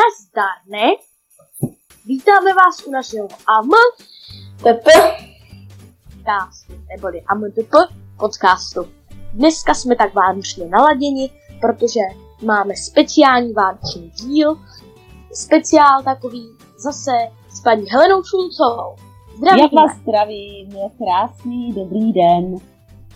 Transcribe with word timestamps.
Nazdar, 0.00 0.56
ne? 0.68 0.92
Vítáme 2.06 2.54
vás 2.54 2.86
u 2.86 2.90
našeho 2.90 3.28
AM 3.28 3.70
TP 4.56 4.86
podcastu, 6.04 6.72
neboli 6.88 7.22
AMTP 7.22 7.72
podcastu. 8.18 8.88
Dneska 9.32 9.74
jsme 9.74 9.96
tak 9.96 10.14
vánočně 10.14 10.66
naladěni, 10.66 11.30
protože 11.60 12.00
máme 12.44 12.76
speciální 12.76 13.52
vánoční 13.52 14.10
díl, 14.10 14.56
speciál 15.32 16.02
takový 16.04 16.48
zase 16.78 17.10
s 17.48 17.60
paní 17.60 17.90
Helenou 17.90 18.22
Šulcovou. 18.22 18.96
Zdravím. 19.36 19.62
Jak 19.62 19.72
vás 19.72 19.96
zdravím, 19.96 20.70
krásný 20.98 21.72
dobrý 21.72 22.12
den. 22.12 22.56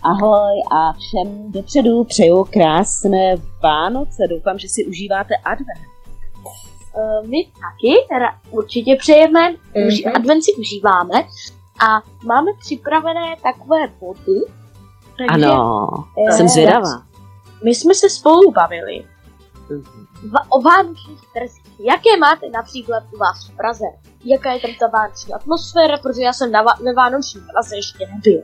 Ahoj 0.03 0.61
a 0.71 0.93
všem 0.93 1.51
dopředu 1.51 2.03
přeju 2.03 2.43
krásné 2.43 3.35
Vánoce. 3.63 4.23
Doufám, 4.29 4.59
že 4.59 4.67
si 4.69 4.85
užíváte 4.85 5.35
advent. 5.35 5.94
Uh, 6.97 7.27
my 7.29 7.45
taky 7.45 7.93
ra- 8.21 8.37
určitě 8.51 8.95
přejeme, 8.99 9.39
mm-hmm. 9.51 9.87
uži- 9.87 10.11
advent 10.15 10.43
si 10.43 10.53
užíváme 10.53 11.23
a 11.87 12.01
máme 12.25 12.51
připravené 12.59 13.35
takové 13.43 13.87
body. 13.99 14.39
Takže 15.17 15.45
Ano, 15.47 15.87
eh, 16.29 16.31
jsem 16.31 16.47
zvědavá. 16.47 17.03
My 17.63 17.75
jsme 17.75 17.93
se 17.95 18.09
spolu 18.09 18.51
bavili 18.51 19.05
va- 20.31 20.45
o 20.49 20.61
vánočních 20.61 21.19
trzích. 21.33 21.79
Jaké 21.79 22.17
máte 22.19 22.49
například 22.49 23.03
u 23.15 23.17
vás 23.17 23.49
v 23.49 23.55
Praze? 23.57 23.85
Jaká 24.25 24.51
je 24.51 24.59
tam 24.59 24.71
ta 24.79 24.87
vánoční 24.87 25.33
atmosféra, 25.33 25.97
protože 25.97 26.21
já 26.21 26.33
jsem 26.33 26.51
na 26.51 26.63
ve 26.81 26.93
vánoční 26.93 27.41
Praze 27.51 27.75
ještě 27.75 28.07
nebyl. 28.13 28.41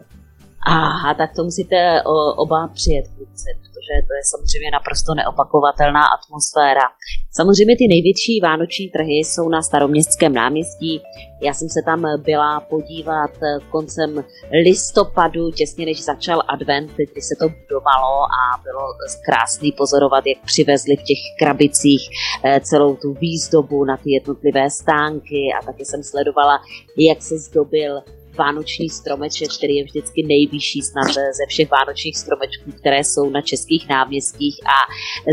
Aha, 0.68 1.14
tak 1.14 1.36
to 1.36 1.44
musíte 1.44 2.02
oba 2.38 2.68
přijet, 2.68 3.06
kluci, 3.08 3.50
protože 3.60 3.94
to 4.08 4.14
je 4.18 4.24
samozřejmě 4.32 4.72
naprosto 4.72 5.14
neopakovatelná 5.16 6.02
atmosféra. 6.18 6.86
Samozřejmě 7.32 7.76
ty 7.78 7.88
největší 7.88 8.40
vánoční 8.44 8.90
trhy 8.90 9.14
jsou 9.14 9.50
na 9.50 9.62
staroměstském 9.62 10.34
náměstí. 10.34 11.02
Já 11.42 11.54
jsem 11.54 11.70
se 11.70 11.82
tam 11.86 12.02
byla 12.23 12.59
podívat 12.59 13.31
koncem 13.70 14.23
listopadu, 14.66 15.52
těsně 15.52 15.86
než 15.86 16.03
začal 16.03 16.44
advent, 16.48 16.92
kdy 16.92 17.22
se 17.22 17.36
to 17.40 17.50
budovalo 17.50 18.18
a 18.23 18.42
bylo 18.64 18.86
krásný 19.25 19.72
pozorovat, 19.72 20.23
jak 20.28 20.46
přivezli 20.46 20.96
v 20.96 21.03
těch 21.03 21.22
krabicích 21.40 22.09
eh, 22.44 22.59
celou 22.64 22.96
tu 22.96 23.14
výzdobu 23.14 23.86
na 23.86 23.98
ty 23.98 24.12
jednotlivé 24.12 24.70
stánky 24.70 25.42
a 25.58 25.66
taky 25.66 25.86
jsem 25.86 26.03
sledovala, 26.03 26.59
jak 26.98 27.22
se 27.22 27.38
zdobil 27.38 28.02
vánoční 28.45 28.89
stromeček, 28.89 29.50
který 29.58 29.75
je 29.75 29.84
vždycky 29.84 30.20
nejvyšší 30.34 30.81
snad 30.81 31.08
ze 31.14 31.45
všech 31.47 31.70
vánočních 31.78 32.17
stromečků, 32.17 32.72
které 32.80 33.03
jsou 33.03 33.30
na 33.30 33.42
českých 33.42 33.84
náměstích 33.89 34.56
a 34.75 34.78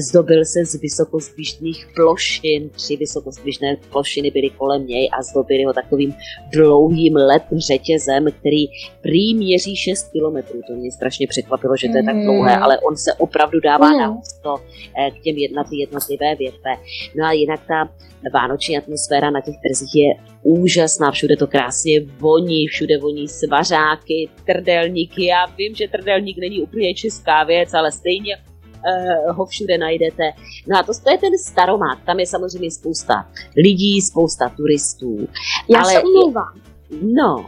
zdobil 0.09 0.45
se 0.45 0.65
z 0.65 0.75
vysokozdvižných 0.87 1.81
plošin. 1.97 2.71
Tři 2.71 2.97
vysokozdvižné 2.97 3.77
plošiny 3.93 4.31
byly 4.31 4.51
kolem 4.51 4.87
něj 4.87 5.09
a 5.19 5.23
zdobili 5.23 5.65
ho 5.65 5.73
takovým 5.73 6.15
dlouhým 6.53 7.15
let 7.17 7.43
řetězem, 7.57 8.25
který 8.41 8.63
prý 9.03 9.35
měří 9.35 9.77
6 9.77 10.13
kilometrů. 10.13 10.61
To 10.69 10.73
mě 10.75 10.91
strašně 10.93 11.27
překvapilo, 11.27 11.77
že 11.77 11.89
to 11.89 11.97
je 11.97 12.03
tak 12.05 12.17
dlouhé, 12.25 12.57
ale 12.57 12.79
on 12.89 12.97
se 12.97 13.11
opravdu 13.15 13.61
dává 13.61 13.89
Mm. 13.89 13.99
na 13.99 14.19
ústo 14.19 14.51
eh, 14.99 15.11
k 15.11 15.23
těm 15.23 15.37
jedna, 15.37 15.65
ty 15.65 15.77
jednotlivé 15.77 16.35
větve. 16.35 16.71
No 17.17 17.25
a 17.25 17.33
jinak 17.33 17.61
ta 17.69 17.89
vánoční 18.35 18.79
atmosféra 18.79 19.31
na 19.31 19.41
těch 19.41 19.55
trzích 19.65 19.95
je 19.95 20.11
úžasná, 20.43 21.11
všude 21.11 21.37
to 21.37 21.47
krásně 21.47 22.01
voní, 22.19 22.67
všude 22.67 22.99
voní 22.99 23.29
svařáky, 23.29 24.29
trdelníky. 24.47 25.25
Já 25.27 25.47
vím, 25.47 25.75
že 25.75 25.89
trdelník 25.89 26.39
není 26.39 26.63
úplně 26.63 26.95
česká 26.95 27.45
věc, 27.45 27.75
ale 27.75 27.93
stejně 27.93 28.37
uh, 28.37 29.37
ho 29.37 29.47
všude 29.47 29.79
najdete. 29.79 30.23
No 30.69 30.79
a 30.79 30.83
to, 30.83 30.93
to 31.05 31.11
je 31.11 31.19
ten 31.19 31.39
staromák, 31.47 32.05
tam 32.07 32.21
je 32.21 32.27
samozřejmě 32.27 32.71
spousta 32.71 33.29
lidí, 33.57 34.01
spousta 34.01 34.49
turistů. 34.49 35.29
Já 35.69 35.81
Ale- 35.81 35.93
se 35.93 36.03
omlouvám. 36.03 36.61
No, 37.03 37.47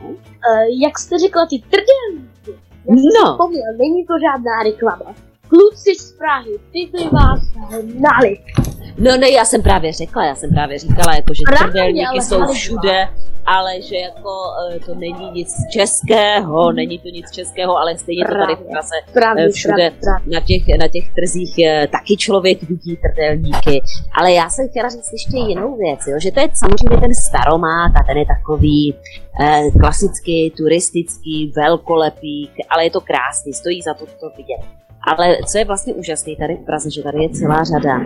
Uh, 0.53 0.83
jak 0.83 0.99
jste 0.99 1.19
řekla, 1.19 1.47
ty 1.47 1.59
trdelníky. 1.59 2.63
no, 2.89 3.33
Vzpomněl, 3.33 3.63
není 3.79 4.07
to 4.07 4.13
žádná 4.21 4.63
reklama. 4.65 5.15
Kluci 5.49 5.95
z 5.99 6.13
Prahy, 6.13 6.51
ty 6.73 6.91
by 6.93 7.05
vás 7.13 7.41
hnali. 7.97 8.39
No 9.01 9.17
ne, 9.17 9.31
já 9.31 9.45
jsem 9.45 9.63
právě 9.63 9.93
řekla, 9.93 10.25
já 10.25 10.35
jsem 10.35 10.51
právě 10.51 10.79
říkala, 10.79 11.15
jako, 11.15 11.35
že 11.35 11.43
Právě, 11.47 11.73
trdelníky 11.73 12.21
jsou 12.23 12.47
všude, 12.53 13.09
ale 13.47 13.83
že 13.83 13.97
jako 13.97 14.31
eh, 14.75 14.81
to 14.81 14.95
není 14.95 15.31
nic 15.31 15.55
českého, 15.73 16.73
není 16.73 16.99
to 16.99 17.09
nic 17.09 17.31
českého, 17.31 17.77
ale 17.77 17.99
stejně 17.99 18.25
to 18.25 18.33
tady 18.35 18.55
v 18.55 18.57
Právě. 18.59 18.71
Praze 18.73 18.95
Právě, 19.13 19.45
Eh, 19.45 19.51
všude. 19.51 19.75
právě, 19.75 19.91
právě. 19.91 20.35
na 20.35 20.41
těch, 20.41 20.63
na 20.81 20.89
těch 20.89 21.05
trzích 21.15 21.59
eh, 21.59 21.87
taky 21.87 22.17
člověk 22.17 22.63
vidí 22.63 22.97
trdelníky. 22.97 23.83
Ale 24.21 24.33
já 24.33 24.51
jsem 24.51 24.69
chtěla 24.69 24.89
říct 24.89 25.13
ještě 25.13 25.37
jinou 25.37 25.77
věc, 25.77 26.01
jo, 26.07 26.17
že 26.23 26.31
to 26.33 26.41
je 26.41 26.49
samozřejmě 26.55 27.01
ten 27.01 27.15
staromák 27.15 27.93
a 28.01 28.05
ten 28.07 28.17
je 28.17 28.27
takový 28.27 28.95
eh, 29.41 29.63
klasický, 29.81 30.51
turistický, 30.57 31.53
velkolepý, 31.57 32.51
ale 32.71 32.85
je 32.85 32.91
to 32.91 33.01
krásný, 33.01 33.53
stojí 33.53 33.83
za 33.83 33.95
to 33.95 34.07
to 34.07 34.31
vidět. 34.37 34.80
Ale 35.07 35.37
co 35.47 35.59
je 35.59 35.65
vlastně 35.65 35.95
úžasné 35.95 36.33
tady 36.37 36.55
v 36.55 36.67
Praze, 36.67 36.91
že 36.91 37.03
tady 37.03 37.23
je 37.23 37.31
celá 37.31 37.65
řada 37.65 38.01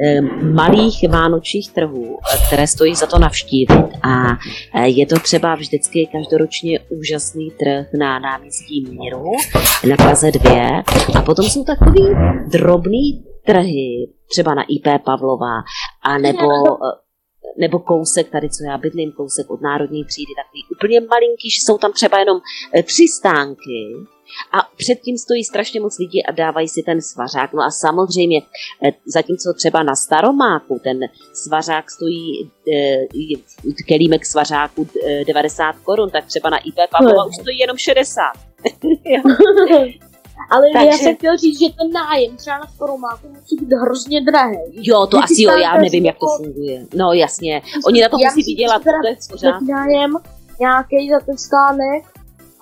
eh, 0.00 0.20
malých 0.44 1.08
vánočních 1.08 1.72
trhů, 1.72 2.18
které 2.46 2.66
stojí 2.66 2.94
za 2.94 3.06
to 3.06 3.18
navštívit. 3.18 3.88
A 4.02 4.38
eh, 4.74 4.88
je 4.88 5.06
to 5.06 5.20
třeba 5.20 5.54
vždycky 5.54 6.08
každoročně 6.12 6.80
úžasný 6.80 7.50
trh 7.50 7.86
na 7.98 8.18
náměstí 8.18 8.86
Míru, 8.90 9.24
na 9.88 9.96
Praze 9.96 10.30
2 10.30 10.82
a 11.18 11.22
potom 11.22 11.44
jsou 11.44 11.64
takový 11.64 12.08
drobný 12.52 13.24
trhy, 13.46 14.08
třeba 14.30 14.54
na 14.54 14.62
IP 14.62 15.04
Pavlova, 15.04 15.62
a 16.02 16.18
nebo, 16.18 16.48
nebo 17.58 17.78
kousek 17.78 18.30
tady, 18.30 18.50
co 18.50 18.64
já 18.64 18.78
bydlím, 18.78 19.12
kousek 19.12 19.50
od 19.50 19.60
Národní 19.60 20.04
třídy, 20.04 20.32
takový 20.42 20.62
úplně 20.76 21.00
malinký, 21.00 21.50
že 21.50 21.60
jsou 21.64 21.78
tam 21.78 21.92
třeba 21.92 22.18
jenom 22.18 22.38
eh, 22.74 22.82
tři 22.82 23.08
stánky 23.08 23.80
a 24.52 24.68
předtím 24.76 25.18
stojí 25.18 25.44
strašně 25.44 25.80
moc 25.80 25.98
lidí 25.98 26.26
a 26.26 26.32
dávají 26.32 26.68
si 26.68 26.82
ten 26.82 27.02
svařák. 27.02 27.52
No 27.52 27.62
a 27.62 27.70
samozřejmě, 27.70 28.42
eh, 28.86 28.92
zatímco 29.06 29.52
třeba 29.56 29.82
na 29.82 29.94
Staromáku 29.94 30.80
ten 30.84 30.98
svařák 31.34 31.90
stojí, 31.90 32.50
eh, 32.74 33.06
kelímek 33.88 34.26
svařáku 34.26 34.88
eh, 35.06 35.24
90 35.24 35.76
korun, 35.78 36.10
tak 36.10 36.26
třeba 36.26 36.50
na 36.50 36.58
IP 36.58 36.76
Pavlova 36.90 37.24
už 37.24 37.34
stojí 37.40 37.58
jenom 37.58 37.76
60. 37.76 38.32
Jo. 39.04 39.22
Ale 40.50 40.66
já 40.74 40.84
Takže- 40.84 40.98
jsem 40.98 41.16
chtěl 41.16 41.36
říct, 41.36 41.58
že 41.58 41.66
ten 41.78 41.92
nájem 41.92 42.36
třeba 42.36 42.58
na 42.58 42.66
Skoromáku 42.66 43.28
musí 43.28 43.56
být 43.56 43.72
hrozně 43.72 44.20
drahý. 44.20 44.56
Jo, 44.72 45.06
to 45.06 45.16
Vždycky 45.16 45.34
asi 45.34 45.42
jo, 45.42 45.62
já 45.62 45.76
nevím, 45.76 46.06
jak 46.06 46.16
to 46.18 46.26
funguje. 46.36 46.86
No 46.94 47.12
jasně, 47.12 47.62
oni 47.86 48.00
na 48.00 48.08
to 48.08 48.16
Já 48.24 48.30
musí 48.30 48.42
vydělat, 48.42 48.82
to 48.82 48.90
je. 49.08 49.16
Takový 49.52 49.70
nájem 49.70 50.16
nějaký 50.60 51.10
za 51.10 51.20
ten 51.26 51.38
stánek 51.38 52.04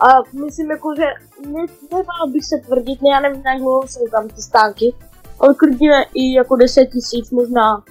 a 0.00 0.38
myslím 0.44 0.70
jako, 0.70 0.94
že 0.96 1.04
ne, 1.46 1.66
nebál 1.92 2.28
bych 2.32 2.44
se 2.44 2.56
tvrdit, 2.66 3.02
ne, 3.02 3.08
já 3.12 3.20
nevím, 3.20 3.42
jak 3.46 3.58
dlouho 3.58 3.88
jsou 3.88 4.08
tam 4.10 4.28
ty 4.28 4.42
stánky, 4.42 4.94
ale 5.40 5.54
klidně 5.54 5.90
i 6.14 6.32
jako 6.32 6.56
10 6.56 6.86
tisíc 6.86 7.30
možná 7.30 7.84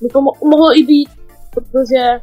by 0.00 0.08
to 0.08 0.18
mo- 0.20 0.48
mohlo 0.48 0.78
i 0.78 0.82
být, 0.82 1.08
protože 1.54 2.20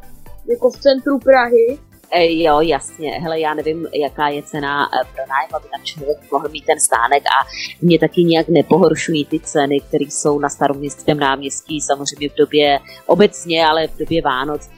jako 0.50 0.70
v 0.70 0.76
centru 0.76 1.18
Prahy, 1.18 1.78
E, 2.12 2.42
jo, 2.42 2.60
jasně, 2.60 3.10
hele, 3.10 3.40
já 3.40 3.54
nevím, 3.54 3.86
jaká 3.94 4.28
je 4.28 4.42
cena 4.42 4.84
e, 4.86 5.04
pro 5.14 5.26
nájem, 5.28 5.50
aby 5.54 5.68
tam 5.68 5.84
člověk 5.84 6.18
mohl 6.32 6.48
mít 6.48 6.64
ten 6.64 6.80
stánek 6.80 7.22
a 7.26 7.46
mě 7.82 7.98
taky 7.98 8.24
nějak 8.24 8.48
nepohoršují 8.48 9.24
ty 9.24 9.40
ceny, 9.40 9.80
které 9.80 10.04
jsou 10.04 10.38
na 10.38 10.48
staroměstském 10.48 11.18
náměstí, 11.18 11.80
samozřejmě 11.80 12.28
v 12.28 12.36
době 12.36 12.78
obecně, 13.06 13.66
ale 13.66 13.88
v 13.88 13.98
době 13.98 14.22
Vánoc 14.22 14.70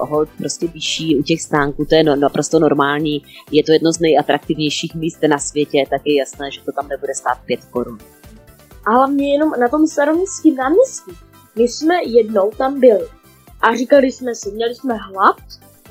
hold 0.00 0.28
prostě 0.38 0.66
vyšší 0.66 1.16
u 1.16 1.22
těch 1.22 1.42
stánků, 1.42 1.84
to 1.84 1.94
je 1.94 2.04
no, 2.04 2.16
naprosto 2.16 2.58
normální, 2.58 3.22
je 3.50 3.64
to 3.64 3.72
jedno 3.72 3.92
z 3.92 4.00
nejatraktivnějších 4.00 4.94
míst 4.94 5.18
na 5.28 5.38
světě, 5.38 5.84
tak 5.90 6.02
je 6.04 6.18
jasné, 6.18 6.50
že 6.50 6.60
to 6.60 6.72
tam 6.72 6.88
nebude 6.88 7.14
stát 7.14 7.38
5 7.46 7.64
korun. 7.64 7.98
a 8.86 8.90
hlavně 8.90 9.32
jenom 9.32 9.50
na 9.60 9.68
tom 9.68 9.86
staroměstském 9.86 10.54
náměstí. 10.54 11.12
My 11.56 11.62
jsme 11.62 11.94
jednou 12.06 12.50
tam 12.50 12.80
byli 12.80 13.06
a 13.60 13.76
říkali 13.76 14.12
jsme 14.12 14.34
si, 14.34 14.50
měli 14.50 14.74
jsme 14.74 14.94
hlad 14.94 15.36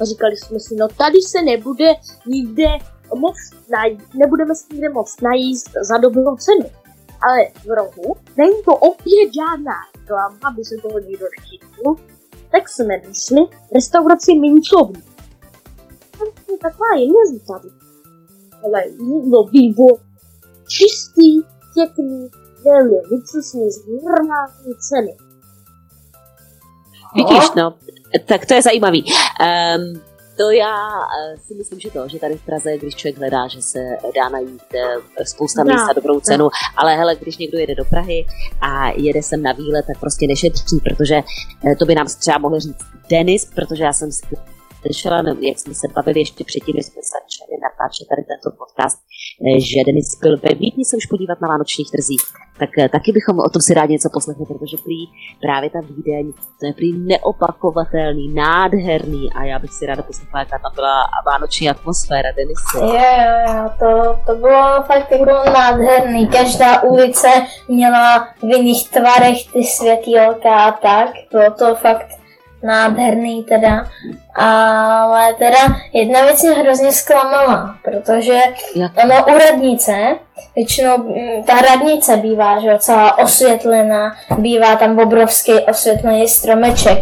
a 0.01 0.05
říkali 0.05 0.37
jsme 0.37 0.59
si, 0.59 0.75
no 0.75 0.87
tady 0.87 1.21
se 1.21 1.41
nebude 1.41 1.93
nikde 2.27 2.67
moc 3.15 3.35
najít, 3.71 4.01
nebudeme 4.15 4.55
se 4.55 4.65
nikde 4.71 4.89
moc 4.89 5.21
najíst 5.21 5.69
za 5.81 5.97
dobrou 5.97 6.35
cenu. 6.35 6.69
Ale 7.21 7.47
v 7.65 7.75
rohu, 7.75 8.15
není 8.37 8.63
to 8.65 8.71
opět 8.75 9.29
žádná 9.35 9.73
reklama, 10.03 10.37
aby 10.43 10.63
se 10.63 10.75
toho 10.81 10.99
někdo 10.99 11.25
nechytil, 11.39 11.95
tak 12.53 12.69
jsme 12.69 12.97
našli 13.07 13.41
restauraci 13.75 14.33
Mincovní. 14.33 15.03
To 16.17 16.51
je 16.51 16.57
taková 16.57 16.95
jiná 16.97 17.39
tady. 17.47 17.69
Ale 18.63 18.83
jídlo, 18.87 19.47
pivo, 19.47 19.87
čistý, 20.67 21.41
pěkný, 21.73 22.29
velmi 22.65 22.95
luxusní, 23.11 23.71
z 23.71 23.85
normální 23.87 24.73
ceny. 24.79 25.17
Vidíš, 27.15 27.51
no, 27.55 27.73
tak 28.25 28.45
to 28.45 28.53
je 28.53 28.61
zajímavý. 28.61 29.03
Um, 29.03 30.01
To 30.37 30.51
já 30.51 30.77
eh, 30.99 31.37
si 31.37 31.55
myslím, 31.55 31.79
že 31.79 31.91
to, 31.91 32.07
že 32.07 32.19
tady 32.19 32.37
v 32.37 32.45
Praze, 32.45 32.77
když 32.77 32.95
člověk 32.95 33.17
hledá, 33.17 33.47
že 33.47 33.61
se 33.61 33.79
dá 34.15 34.29
najít 34.29 34.63
eh, 34.75 35.25
spousta 35.25 35.63
míst 35.63 35.85
za 35.87 35.93
dobrou 35.93 36.19
cenu, 36.19 36.49
ale 36.75 36.95
hele, 36.95 37.15
když 37.15 37.37
někdo 37.37 37.59
jede 37.59 37.75
do 37.75 37.85
Prahy 37.85 38.25
a 38.61 38.89
jede 38.95 39.23
sem 39.23 39.43
na 39.43 39.51
výlet, 39.51 39.85
tak 39.87 39.99
prostě 39.99 40.27
nešetří, 40.27 40.79
protože 40.83 41.15
eh, 41.15 41.75
to 41.75 41.85
by 41.85 41.95
nám 41.95 42.07
třeba 42.19 42.37
mohl 42.37 42.59
říct 42.59 42.85
Denis, 43.09 43.45
protože 43.55 43.83
já 43.83 43.93
jsem 43.93 44.09
slyšela, 44.83 45.17
jak 45.49 45.57
jsme 45.59 45.73
se 45.81 45.87
bavili 45.95 46.19
ještě 46.19 46.43
předtím, 46.49 46.75
než 46.75 46.85
jsme 46.85 47.01
začali 47.15 47.53
natáčet 47.67 48.05
tady 48.11 48.23
tento 48.31 48.49
podcast, 48.61 48.97
eh, 49.47 49.59
že 49.69 49.85
Denis 49.87 50.09
byl 50.23 50.35
ve 50.45 50.53
Vídni 50.61 50.83
se 50.85 50.97
už 50.97 51.05
podívat 51.05 51.41
na 51.41 51.47
vánočních 51.47 51.89
trzích. 51.95 52.23
Tak 52.59 52.69
eh, 52.77 52.89
taky 52.89 53.11
bychom 53.11 53.35
o 53.39 53.49
tom 53.53 53.61
si 53.61 53.73
rádi 53.73 53.93
něco 53.93 54.09
poslechli, 54.13 54.45
protože 54.45 54.77
prý 54.85 55.01
právě 55.45 55.69
ta 55.69 55.79
Vídeň, 55.89 56.25
to 56.59 56.63
je 56.67 56.73
prý 56.73 56.89
neopakovatelný, 57.11 58.25
nádherný 58.33 59.23
a 59.35 59.43
já 59.43 59.59
bych 59.59 59.73
si 59.73 59.85
ráda 59.85 60.03
poslechla, 60.03 60.39
jaká 60.39 60.57
tam 60.59 60.71
byla 60.75 60.95
vánoční 61.25 61.69
atmosféra, 61.69 62.29
Denis. 62.37 62.61
Jo, 62.75 62.83
jo, 63.47 63.63
to, 63.79 64.19
to 64.25 64.39
bylo 64.39 64.83
fakt 64.89 65.11
jako 65.11 65.25
nádherný. 65.59 66.27
Každá 66.27 66.83
ulice 66.83 67.27
měla 67.67 68.27
v 68.41 68.43
jiných 68.43 68.89
tvarech 68.89 69.51
ty 69.53 69.63
světýlka 69.63 70.55
a 70.65 70.71
tak. 70.71 71.09
Bylo 71.31 71.51
to 71.51 71.75
fakt 71.75 72.22
nádherný 72.63 73.43
teda, 73.43 73.85
ale 74.35 75.33
teda 75.33 75.59
jedna 75.93 76.21
věc 76.21 76.43
mě 76.43 76.51
hrozně 76.53 76.91
zklamala, 76.91 77.75
protože 77.83 78.39
ono 79.03 79.25
u 79.25 79.37
radnice, 79.37 79.93
většinou 80.55 80.97
mm, 80.97 81.43
ta 81.43 81.53
radnice 81.61 82.17
bývá, 82.17 82.59
že 82.59 82.77
celá 82.79 83.17
osvětlená, 83.17 84.15
bývá 84.37 84.75
tam 84.75 84.99
obrovský 84.99 85.59
osvětlený 85.59 86.27
stromeček, 86.27 86.99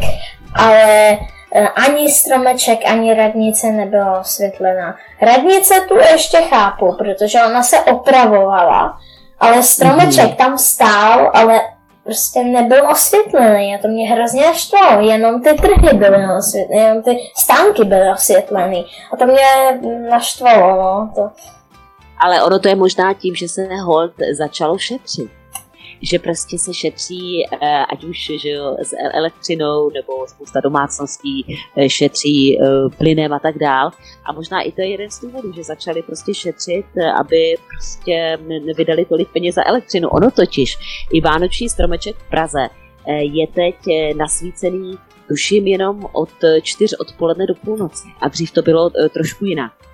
ale 0.55 1.11
e, 1.11 1.67
ani 1.75 2.11
stromeček, 2.11 2.79
ani 2.85 3.13
radnice 3.13 3.67
nebyla 3.67 4.19
osvětlená. 4.19 4.95
Radnice 5.21 5.73
tu 5.87 5.97
ještě 5.97 6.37
chápu, 6.37 6.95
protože 6.97 7.39
ona 7.43 7.63
se 7.63 7.79
opravovala, 7.79 8.97
ale 9.39 9.63
stromeček 9.63 10.25
mm-hmm. 10.25 10.35
tam 10.35 10.57
stál, 10.57 11.31
ale 11.33 11.61
prostě 12.03 12.43
nebyl 12.43 12.91
osvětlený 12.91 13.75
a 13.75 13.81
to 13.81 13.87
mě 13.87 14.09
hrozně 14.09 14.45
naštvalo. 14.45 15.01
Jenom 15.01 15.41
ty 15.41 15.53
trhy 15.53 15.97
byly 15.97 16.17
osvětlené, 16.37 16.81
jenom 16.81 17.03
ty 17.03 17.17
stánky 17.37 17.83
byly 17.83 18.11
osvětlený 18.13 18.85
a 19.13 19.17
to 19.17 19.25
mě 19.25 19.79
naštvalo, 20.09 20.81
no. 20.81 21.11
To. 21.15 21.29
Ale 22.17 22.43
ono 22.43 22.59
to 22.59 22.67
je 22.67 22.75
možná 22.75 23.13
tím, 23.13 23.35
že 23.35 23.47
se 23.47 23.67
hold 23.83 24.11
začalo 24.37 24.77
šetřit 24.77 25.40
že 26.01 26.19
prostě 26.19 26.59
se 26.59 26.73
šetří, 26.73 27.45
eh, 27.51 27.85
ať 27.89 28.03
už 28.03 28.31
že 28.41 28.49
jo, 28.49 28.77
s 28.83 28.93
elektřinou 29.13 29.89
nebo 29.89 30.27
spousta 30.27 30.59
domácností 30.59 31.57
eh, 31.77 31.89
šetří 31.89 32.61
eh, 32.61 32.65
plynem 32.97 33.33
a 33.33 33.39
tak 33.39 33.57
dál. 33.57 33.91
A 34.25 34.33
možná 34.33 34.61
i 34.61 34.71
to 34.71 34.81
je 34.81 34.87
jeden 34.87 35.11
z 35.11 35.21
důvodů, 35.21 35.53
že 35.53 35.63
začali 35.63 36.01
prostě 36.01 36.33
šetřit, 36.33 36.85
aby 37.19 37.55
prostě 37.67 38.37
nevydali 38.65 39.05
tolik 39.05 39.29
peněz 39.29 39.55
za 39.55 39.67
elektřinu. 39.67 40.09
Ono 40.09 40.31
totiž, 40.31 40.77
i 41.13 41.21
vánoční 41.21 41.69
stromeček 41.69 42.15
v 42.15 42.29
Praze 42.29 42.69
je 43.21 43.47
teď 43.47 43.75
nasvícený 44.17 44.97
tuším 45.27 45.67
jenom 45.67 46.07
od 46.11 46.29
čtyř 46.61 46.93
odpoledne 46.99 47.45
do 47.45 47.55
půlnoci. 47.55 48.07
A 48.21 48.27
dřív 48.27 48.51
to 48.51 48.61
bylo 48.61 48.91
trošku 49.13 49.45
jinak. 49.45 49.90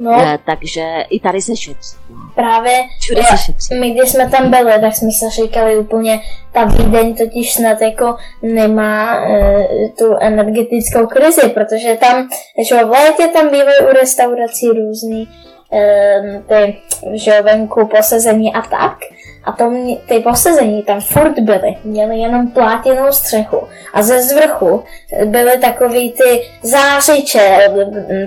No. 0.00 0.20
E, 0.22 0.38
takže 0.46 0.84
i 1.10 1.20
tady 1.20 1.42
se 1.42 1.56
šetří. 1.56 1.96
Právě 2.34 2.72
Všude 3.00 3.22
se 3.22 3.36
šetří. 3.36 3.74
my, 3.74 3.90
když 3.90 4.10
jsme 4.10 4.30
tam 4.30 4.50
byli, 4.50 4.80
tak 4.80 4.96
jsme 4.96 5.08
se 5.10 5.30
říkali 5.30 5.78
úplně, 5.78 6.20
ta 6.52 6.64
Vídeň 6.64 7.14
totiž 7.14 7.54
snad 7.54 7.80
jako 7.80 8.16
nemá 8.42 9.24
e, 9.26 9.66
tu 9.98 10.16
energetickou 10.20 11.06
krizi, 11.06 11.48
protože 11.48 11.96
tam, 12.00 12.28
že 12.68 12.84
v 12.84 12.90
létě 12.90 13.26
tam 13.26 13.50
bývají 13.50 13.78
u 13.90 13.92
restaurací 14.00 14.68
různý 14.68 15.28
e, 15.72 16.42
ty, 16.48 16.76
že 17.12 17.42
venku 17.42 17.86
posezení 17.86 18.54
a 18.54 18.62
tak. 18.62 18.98
A 19.44 19.52
to 19.52 19.70
mě, 19.70 19.96
ty 19.96 20.20
posezení 20.20 20.82
tam 20.82 21.00
furt 21.00 21.38
byly, 21.38 21.76
měly 21.84 22.18
jenom 22.18 22.50
plátěnou 22.50 23.12
střechu. 23.12 23.68
A 23.94 24.02
ze 24.02 24.22
zvrchu 24.22 24.84
byly 25.24 25.58
takový 25.58 26.12
ty 26.12 26.42
zářiče, 26.62 27.68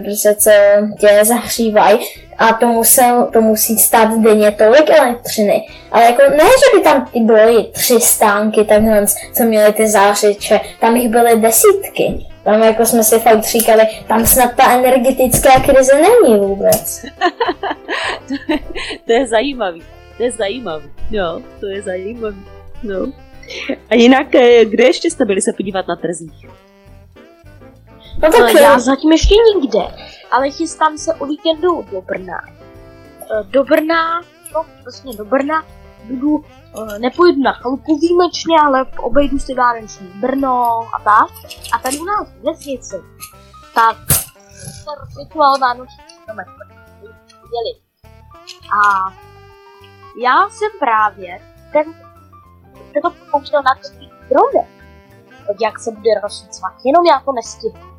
prostě 0.03 0.35
co 0.35 0.51
tě 0.99 1.19
zahřívají. 1.25 1.99
A 2.37 2.53
to, 2.53 2.67
musel, 2.67 3.29
to 3.33 3.41
musí 3.41 3.77
stát 3.77 4.09
denně 4.17 4.51
tolik 4.51 4.89
elektřiny. 4.89 5.67
Ale 5.91 6.03
jako 6.03 6.21
ne, 6.21 6.43
že 6.43 6.77
by 6.77 6.83
tam 6.83 7.09
byly 7.15 7.63
tři 7.63 7.99
stánky 7.99 8.63
takhle, 8.63 9.05
co 9.37 9.43
měly 9.43 9.73
ty 9.73 9.87
zářiče, 9.87 10.59
tam 10.79 10.95
jich 10.95 11.09
byly 11.09 11.41
desítky. 11.41 12.25
Tam 12.43 12.63
jako 12.63 12.85
jsme 12.85 13.03
si 13.03 13.19
fakt 13.19 13.43
říkali, 13.43 13.81
tam 14.07 14.25
snad 14.25 14.55
ta 14.55 14.73
energetická 14.73 15.59
krize 15.59 15.91
není 15.95 16.39
vůbec. 16.39 17.01
to, 18.27 18.33
je, 18.53 18.59
to 19.05 19.13
je 19.13 19.27
zajímavý. 19.27 19.83
To 20.17 20.23
je 20.23 20.31
zajímavý. 20.31 20.91
Jo, 21.11 21.41
to 21.59 21.65
je 21.65 21.81
zajímavý. 21.81 22.45
No. 22.83 23.11
A 23.89 23.95
jinak, 23.95 24.35
eh, 24.35 24.65
kde 24.65 24.83
ještě 24.83 25.11
jste 25.11 25.25
byli 25.25 25.41
se 25.41 25.53
podívat 25.53 25.87
na 25.87 25.95
trzích? 25.95 26.49
No 28.21 28.31
tak 28.31 28.53
no, 28.53 28.59
já 28.59 28.79
zatím 28.79 29.11
ještě 29.11 29.35
nikde, 29.55 29.79
ale 30.31 30.51
chystám 30.51 30.97
se 30.97 31.13
o 31.13 31.25
víkendu 31.25 31.85
do 31.91 32.01
Brna. 32.01 32.41
Eh, 33.21 33.43
do 33.43 33.63
Brna, 33.63 34.21
no 34.53 34.65
vlastně 34.83 35.13
do 35.17 35.25
Brna, 35.25 35.65
budu, 36.03 36.43
nepojedu 36.99 37.41
na 37.41 37.53
chalupu 37.53 37.97
výjimečně, 37.97 38.55
ale 38.63 38.85
obejdu 38.97 39.39
si 39.39 39.53
vánoční 39.53 40.07
Brno 40.07 40.79
a 40.93 40.99
tak. 41.03 41.31
A 41.73 41.79
tady 41.79 41.99
u 41.99 42.05
nás 42.05 42.27
v 42.29 42.43
vesnici, 42.43 42.95
tak 43.75 43.97
se 44.11 45.19
rituál 45.19 45.59
vánoční 45.59 46.03
viděli. 47.27 47.79
A 48.83 49.13
já 50.21 50.49
jsem 50.49 50.69
právě 50.79 51.39
ten, 51.73 51.93
ten 52.93 53.01
to 53.01 53.13
použil 53.31 53.61
na 53.63 53.75
svých 53.81 54.11
dronech. 54.29 54.69
Jak 55.61 55.79
se 55.79 55.91
bude 55.91 56.09
rozsvícovat, 56.23 56.73
jenom 56.85 57.05
já 57.05 57.19
to 57.19 57.31
nestihnu. 57.31 57.93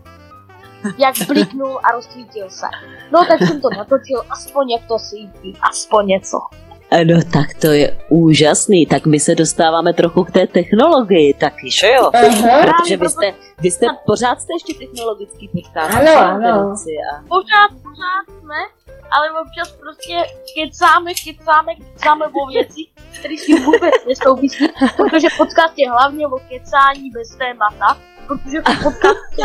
Jak 0.99 1.15
bliknul 1.27 1.81
a 1.85 1.93
rozsvítil 1.93 2.51
se. 2.51 2.67
No 3.13 3.25
tak 3.25 3.39
jsem 3.39 3.61
to 3.61 3.69
natočil, 3.77 4.23
aspoň 4.31 4.71
jak 4.71 4.89
to 4.89 4.99
svítí, 4.99 5.59
aspoň 5.71 6.07
něco. 6.07 6.39
No 7.05 7.19
tak 7.33 7.55
to 7.61 7.67
je 7.67 8.01
úžasný, 8.09 8.87
tak 8.87 9.07
my 9.07 9.21
se 9.21 9.35
dostáváme 9.35 9.93
trochu 9.93 10.25
k 10.25 10.31
té 10.31 10.47
technologii 10.47 11.35
taky, 11.35 11.71
že 11.71 11.87
jo? 11.87 12.11
Uh-huh. 12.11 12.75
Protože 12.77 12.97
vy 12.97 13.09
jste, 13.09 13.35
vy 13.59 13.71
jste 13.71 13.87
pořád 14.07 14.41
jste 14.41 14.53
ještě 14.53 14.87
technologický 14.87 15.49
podcast. 15.49 15.95
Ano, 15.95 16.17
ano. 16.17 16.49
A... 16.51 16.75
Pořád, 17.29 17.71
pořád 17.83 18.41
jsme, 18.41 18.57
ale 19.15 19.27
občas 19.43 19.73
prostě 19.73 20.15
kecáme, 20.55 21.11
kecáme, 21.25 21.75
kecáme 21.75 22.27
o 22.27 22.47
věcích, 22.47 22.89
které 23.19 23.35
si 23.39 23.61
vůbec 23.61 23.95
nesouvisí, 24.09 24.69
protože 24.97 25.29
podcast 25.37 25.75
je 25.77 25.91
hlavně 25.91 26.27
o 26.27 26.39
kecání 26.39 27.11
bez 27.11 27.29
témata, 27.37 27.99
protože 28.27 28.59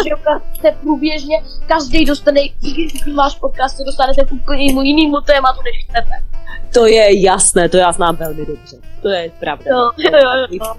že 0.03 0.15
se 0.61 0.77
průběžně 0.81 1.43
každý 1.67 2.05
dostane, 2.05 2.41
když 2.59 3.05
máš 3.05 3.35
podcast, 3.35 3.77
se 3.77 3.83
dostanete 3.83 4.25
k 4.25 4.31
úplně 4.31 4.63
jinému 4.63 5.21
tématu, 5.21 5.59
než 5.63 5.85
chcete. 5.85 6.29
To 6.73 6.85
je 6.85 7.21
jasné, 7.21 7.69
to 7.69 7.77
já 7.77 7.91
znám 7.91 8.15
velmi 8.15 8.45
dobře. 8.45 8.77
To 9.01 9.09
je 9.09 9.31
pravda. 9.39 9.65
Jo, 9.71 9.91
jo, 9.97 10.11
jo, 10.13 10.47
jo. 10.51 10.75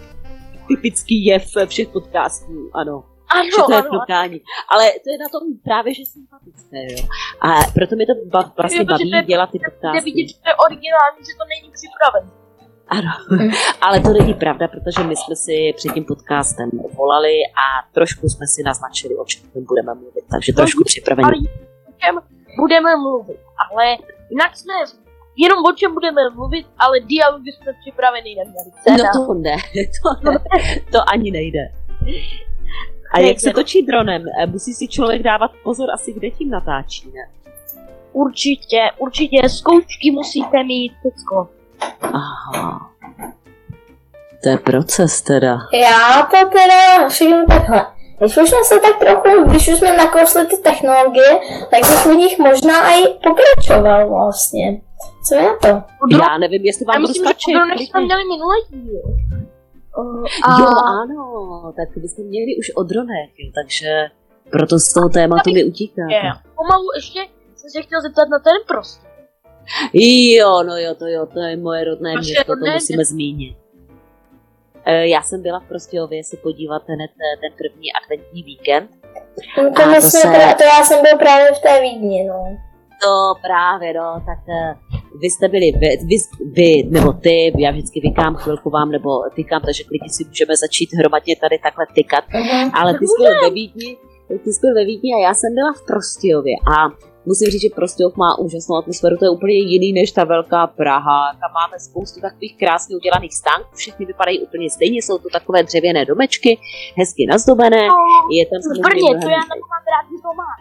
Typický 0.68 1.24
jev 1.24 1.44
všech 1.66 1.88
podcastů, 1.88 2.70
ano. 2.74 3.09
Ano, 3.34 3.44
že 3.44 3.62
to 3.66 3.72
je 3.72 3.78
ano. 3.78 3.88
Plukání. 3.90 4.40
Ale 4.72 4.84
to 5.04 5.08
je 5.12 5.18
na 5.24 5.28
tom 5.34 5.42
právě, 5.64 5.94
že 5.94 6.04
sympatické, 6.16 6.78
jo. 6.92 6.98
A 7.40 7.48
proto 7.74 7.96
mi 7.96 8.06
to 8.06 8.12
ba- 8.26 8.52
vlastně 8.56 8.84
baví 8.84 9.10
to 9.10 9.22
dělat 9.22 9.50
ty 9.50 9.58
podcasty. 9.58 9.96
Je 9.98 10.02
vidět, 10.08 10.28
že 10.28 10.34
to 10.42 10.48
je 10.50 10.54
originální, 10.66 11.20
že 11.28 11.32
to 11.40 11.44
není 11.52 11.68
připravené. 11.78 12.30
Ano, 12.88 13.10
ale 13.80 14.00
to 14.00 14.08
není 14.08 14.34
pravda, 14.34 14.68
protože 14.68 15.04
my 15.04 15.16
jsme 15.16 15.36
si 15.36 15.72
před 15.76 15.92
tím 15.94 16.04
podcastem 16.04 16.70
volali 16.98 17.34
a 17.62 17.66
trošku 17.92 18.28
jsme 18.28 18.46
si 18.46 18.62
naznačili, 18.62 19.16
o 19.16 19.24
čem 19.24 19.42
budeme 19.54 19.94
mluvit, 19.94 20.24
takže 20.30 20.52
trošku 20.52 20.82
připravení. 20.84 21.48
O 21.88 21.92
čem 22.04 22.14
budeme 22.60 22.96
mluvit, 22.96 23.40
ale 23.70 23.84
jinak 24.30 24.56
jsme 24.56 24.74
jenom 25.36 25.64
o 25.64 25.72
čem 25.72 25.94
budeme 25.94 26.30
mluvit, 26.30 26.66
ale 26.78 27.00
dialogy 27.00 27.52
jsme 27.52 27.72
připravený 27.80 28.34
neměli. 28.34 28.70
No 29.14 29.26
to 29.26 29.34
ne, 29.34 29.56
to, 30.02 30.30
ne, 30.30 30.38
to 30.92 30.98
ani 31.12 31.30
nejde. 31.30 31.60
A 33.12 33.18
jak 33.18 33.40
se 33.40 33.50
točí 33.50 33.82
dronem? 33.82 34.24
Eh, 34.42 34.46
musí 34.46 34.74
si 34.74 34.88
člověk 34.88 35.22
dávat 35.22 35.50
pozor 35.62 35.90
asi, 35.94 36.12
kde 36.12 36.30
tím 36.30 36.50
natáčí, 36.50 37.08
ne? 37.14 37.28
Určitě, 38.12 38.90
určitě, 38.98 39.48
zkoušky 39.48 40.10
musíte 40.10 40.64
mít, 40.64 40.92
Tecko. 41.02 41.48
Aha. 42.02 42.90
To 44.42 44.48
je 44.48 44.58
proces 44.58 45.22
teda. 45.22 45.58
Já 45.72 46.28
to 46.30 46.50
teda 46.50 47.08
řeknu 47.08 47.46
takhle. 47.48 47.86
Když 48.18 48.36
už 48.36 48.48
jsme 48.48 48.64
se 48.64 48.80
tak 48.80 48.98
trochu, 48.98 49.50
když 49.50 49.68
už 49.68 49.78
jsme 49.78 49.96
nakousli 49.96 50.46
ty 50.46 50.56
technologie, 50.56 51.40
tak 51.70 51.80
bych 51.80 52.06
u 52.06 52.14
nich 52.14 52.38
možná 52.38 52.94
i 52.94 53.02
pokračoval 53.22 54.08
vlastně. 54.08 54.80
Co 55.28 55.34
je 55.34 55.50
to? 55.62 55.68
Já 56.18 56.38
nevím, 56.38 56.62
jestli 56.64 56.84
vám 56.84 56.94
Já 56.94 57.00
myslím, 57.00 57.26
že 57.78 57.84
jsme 57.84 58.00
měli 58.00 58.22
minulý 58.24 58.60
díl. 58.70 59.02
Uh, 59.96 60.24
A... 60.44 60.60
Jo, 60.60 60.68
ano, 61.02 61.72
tak 61.76 61.96
vy 61.96 62.08
jste 62.08 62.22
měli 62.22 62.56
už 62.58 62.70
o 62.76 62.82
dronech, 62.82 63.30
jo, 63.38 63.50
takže 63.54 64.06
proto 64.50 64.78
z 64.78 64.92
toho 64.92 65.08
tématu 65.08 65.52
mi 65.52 65.64
utíká. 65.64 66.02
Pomalu 66.56 66.84
ještě 66.96 67.20
jsem 67.56 67.70
se 67.70 67.82
chtěl 67.82 68.02
zeptat 68.02 68.28
na 68.28 68.38
ten 68.38 68.56
prostor. 68.66 69.10
Jo, 69.92 70.62
no 70.62 70.76
jo, 70.76 70.94
to 70.94 71.06
jo, 71.06 71.26
to 71.26 71.40
je 71.40 71.56
moje 71.56 71.84
rodné 71.84 72.14
Vaše 72.14 72.30
město, 72.30 72.52
to 72.64 72.72
musíme 72.72 73.04
zmínit. 73.04 73.56
E, 74.84 75.08
já 75.08 75.22
jsem 75.22 75.42
byla 75.42 75.60
v 75.60 75.68
Prostějově 75.68 76.24
se 76.24 76.36
podívat 76.36 76.82
ten, 76.86 76.98
ten 77.40 77.52
první 77.58 77.92
adventní 77.92 78.42
víkend. 78.42 78.90
No, 79.58 79.70
to, 79.70 79.94
to, 79.94 80.00
se... 80.00 80.22
to 80.58 80.64
já 80.64 80.84
jsem 80.84 81.02
byl 81.02 81.18
právě 81.18 81.48
v 81.54 81.58
té 81.58 81.80
Vídni, 81.80 82.24
no. 82.28 82.56
To 83.02 83.40
právě, 83.42 83.94
no, 83.94 84.22
tak 84.26 84.38
uh, 84.48 84.99
vy 85.22 85.30
jste 85.30 85.48
byli, 85.48 85.72
vy, 85.72 85.88
vy, 86.04 86.16
vy, 86.52 86.82
nebo 86.90 87.12
ty, 87.12 87.52
já 87.58 87.70
vždycky 87.70 88.00
vykám 88.00 88.34
chvilku 88.34 88.70
vám, 88.70 88.90
nebo 88.90 89.10
tykám, 89.34 89.62
takže 89.62 89.84
klidně 89.84 90.10
si 90.10 90.24
můžeme 90.24 90.56
začít 90.56 90.90
hromadně 90.98 91.36
tady 91.36 91.58
takhle 91.58 91.86
tykat, 91.94 92.24
uh-huh. 92.24 92.70
ale 92.74 92.98
ty 92.98 93.06
jsi 93.06 93.22
ve 93.44 93.50
Vídni, 93.50 93.96
ty 94.44 94.52
jsi 94.52 94.66
ve 94.74 94.84
Vídni 94.84 95.14
a 95.14 95.18
já 95.18 95.34
jsem 95.34 95.54
byla 95.54 95.72
v 95.72 95.86
Prostějově 95.86 96.54
a 96.74 96.76
musím 97.26 97.48
říct, 97.52 97.62
že 97.62 97.76
Prostějov 97.78 98.16
má 98.16 98.38
úžasnou 98.38 98.76
atmosféru, 98.76 99.16
to 99.16 99.24
je 99.24 99.30
úplně 99.30 99.54
jiný 99.54 99.92
než 99.92 100.12
ta 100.12 100.24
velká 100.24 100.66
Praha, 100.66 101.20
tam 101.40 101.50
máme 101.60 101.76
spoustu 101.78 102.20
takových 102.20 102.56
krásně 102.58 102.96
udělaných 102.96 103.34
stánků, 103.34 103.70
všechny 103.76 104.06
vypadají 104.06 104.38
úplně 104.46 104.70
stejně, 104.70 104.98
jsou 104.98 105.18
to 105.18 105.28
takové 105.32 105.62
dřevěné 105.62 106.04
domečky, 106.04 106.58
hezky 106.98 107.26
nazdobené, 107.26 107.82
no, 107.88 107.96
je 108.38 108.44
tam 108.50 108.60
samozřejmě 108.62 108.88
Brně, 108.88 109.10
to 109.24 109.28
já 109.38 109.44
tam 109.50 109.58
mám 109.74 109.84
rád, 109.94 110.04
že 110.10 110.18
to 110.26 110.30
má. 110.42 110.52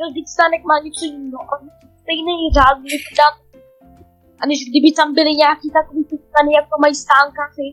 Každý 0.00 0.20
stánek 0.34 0.62
má 0.70 0.76
něco 0.84 1.04
jiného, 1.04 1.44
stejný 2.02 2.36
řád, 2.56 2.76
a 4.40 4.46
než 4.46 4.58
kdyby 4.70 4.92
tam 4.92 5.14
byly 5.14 5.30
nějaký 5.30 5.70
takový 5.70 6.04
ty 6.04 6.16
stany, 6.28 6.50
jak 6.58 6.64
to 6.64 6.76
mají 6.80 6.94
stánkaři, 6.94 7.68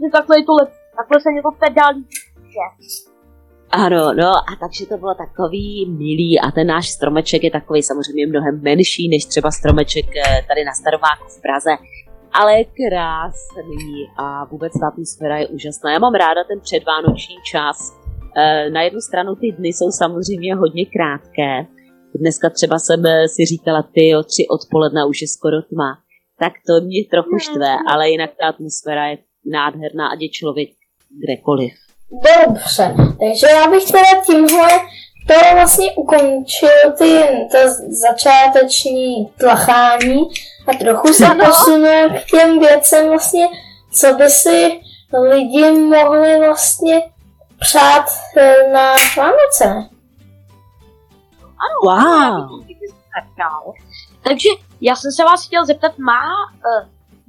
že 0.00 0.06
takhle 0.12 0.38
je 0.38 0.44
to 0.44 0.52
lepší. 0.60 0.78
Takhle 0.98 1.20
se 1.20 1.30
mě 1.30 1.42
to 1.42 1.50
teda. 1.64 1.86
Ano, 3.70 4.14
no 4.14 4.28
a 4.28 4.52
takže 4.60 4.86
to 4.86 4.96
bylo 4.98 5.14
takový 5.14 5.86
milý 5.90 6.40
a 6.40 6.50
ten 6.50 6.66
náš 6.66 6.88
stromeček 6.88 7.44
je 7.44 7.50
takový 7.50 7.82
samozřejmě 7.82 8.26
mnohem 8.26 8.62
menší 8.62 9.08
než 9.08 9.24
třeba 9.24 9.50
stromeček 9.50 10.06
eh, 10.16 10.42
tady 10.48 10.64
na 10.64 10.72
Staromáku 10.72 11.24
v 11.28 11.42
Praze, 11.42 11.70
ale 12.32 12.64
krásný 12.64 14.08
a 14.18 14.44
vůbec 14.44 14.72
ta 14.80 14.86
atmosféra 14.86 15.38
je 15.38 15.46
úžasná. 15.46 15.92
Já 15.92 15.98
mám 15.98 16.14
ráda 16.14 16.44
ten 16.44 16.60
předvánoční 16.60 17.36
čas. 17.52 18.00
Eh, 18.36 18.70
na 18.70 18.82
jednu 18.82 19.00
stranu 19.00 19.34
ty 19.34 19.52
dny 19.52 19.68
jsou 19.68 19.90
samozřejmě 19.90 20.54
hodně 20.54 20.86
krátké, 20.86 21.66
Dneska 22.14 22.50
třeba 22.50 22.78
jsem 22.78 23.02
si 23.26 23.44
říkala, 23.44 23.82
ty 23.94 24.16
o 24.16 24.22
tři 24.22 24.46
odpoledne 24.50 25.06
už 25.06 25.22
je 25.22 25.28
skoro 25.28 25.62
tma. 25.62 25.98
Tak 26.38 26.52
to 26.66 26.86
mě 26.86 27.04
trochu 27.10 27.38
štve, 27.38 27.76
ale 27.92 28.10
jinak 28.10 28.30
ta 28.40 28.48
atmosféra 28.48 29.06
je 29.06 29.18
nádherná, 29.46 30.08
ať 30.08 30.18
je 30.20 30.28
člověk 30.28 30.68
kdekoliv. 31.22 31.72
Dobře, 32.10 32.94
takže 32.96 33.46
já 33.46 33.70
bych 33.70 33.84
teda 33.84 34.22
tímhle 34.26 34.70
to 35.28 35.34
vlastně 35.54 35.92
ukončil 35.92 36.92
ty, 36.98 37.22
to 37.52 37.58
začáteční 37.88 39.26
tlachání 39.38 40.18
a 40.68 40.74
trochu 40.78 41.12
se 41.12 41.26
posunul 41.46 42.10
k 42.10 42.30
těm 42.30 42.58
věcem 42.58 43.08
vlastně, 43.08 43.46
co 43.92 44.14
by 44.14 44.30
si 44.30 44.80
lidi 45.30 45.70
mohli 45.70 46.38
vlastně 46.38 47.02
přát 47.60 48.04
eh, 48.36 48.54
na 48.72 48.94
Vánoce. 49.16 49.88
Ano, 51.64 51.76
wow. 51.82 52.64
Takže 54.22 54.48
já 54.80 54.96
jsem 54.96 55.12
se 55.12 55.24
vás 55.24 55.46
chtěl 55.46 55.64
zeptat, 55.66 55.98
má, 55.98 56.22
uh, 56.68 56.88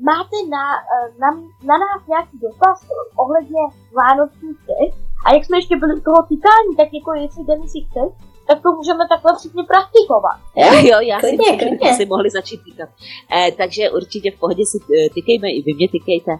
máte 0.09 0.38
na, 0.50 0.65
uh, 0.93 1.19
na, 1.19 1.29
na 1.69 1.75
nás 1.83 2.07
nějaký 2.07 2.39
dotaz 2.41 2.88
ohledně 3.15 3.62
Vánočních 4.00 4.57
těch? 4.67 4.91
A 5.25 5.33
jak 5.33 5.45
jsme 5.45 5.57
ještě 5.57 5.75
byli 5.77 5.95
u 5.95 6.01
toho 6.01 6.21
tykání, 6.29 6.71
tak 6.77 6.89
jako 6.93 7.13
jestli 7.13 7.43
den 7.43 7.67
si 7.67 7.79
chce, 7.81 8.00
tak 8.48 8.62
to 8.63 8.71
můžeme 8.71 9.03
takhle 9.09 9.31
všichni 9.39 9.63
praktikovat. 9.63 10.38
Jo, 10.55 10.71
jo 10.91 11.00
já 11.00 11.19
si 11.19 11.38
myslím, 11.38 11.77
že 11.83 11.93
si 11.93 12.05
mohli 12.05 12.29
začít 12.29 12.62
týkat. 12.63 12.89
Eh, 13.31 13.51
takže 13.51 13.91
určitě 13.91 14.31
v 14.31 14.39
pohodě 14.39 14.65
si 14.65 14.77
eh, 14.77 15.09
tykejme, 15.09 15.50
i 15.51 15.62
vy 15.62 15.74
mě 15.74 15.89
tykejte. 15.89 16.31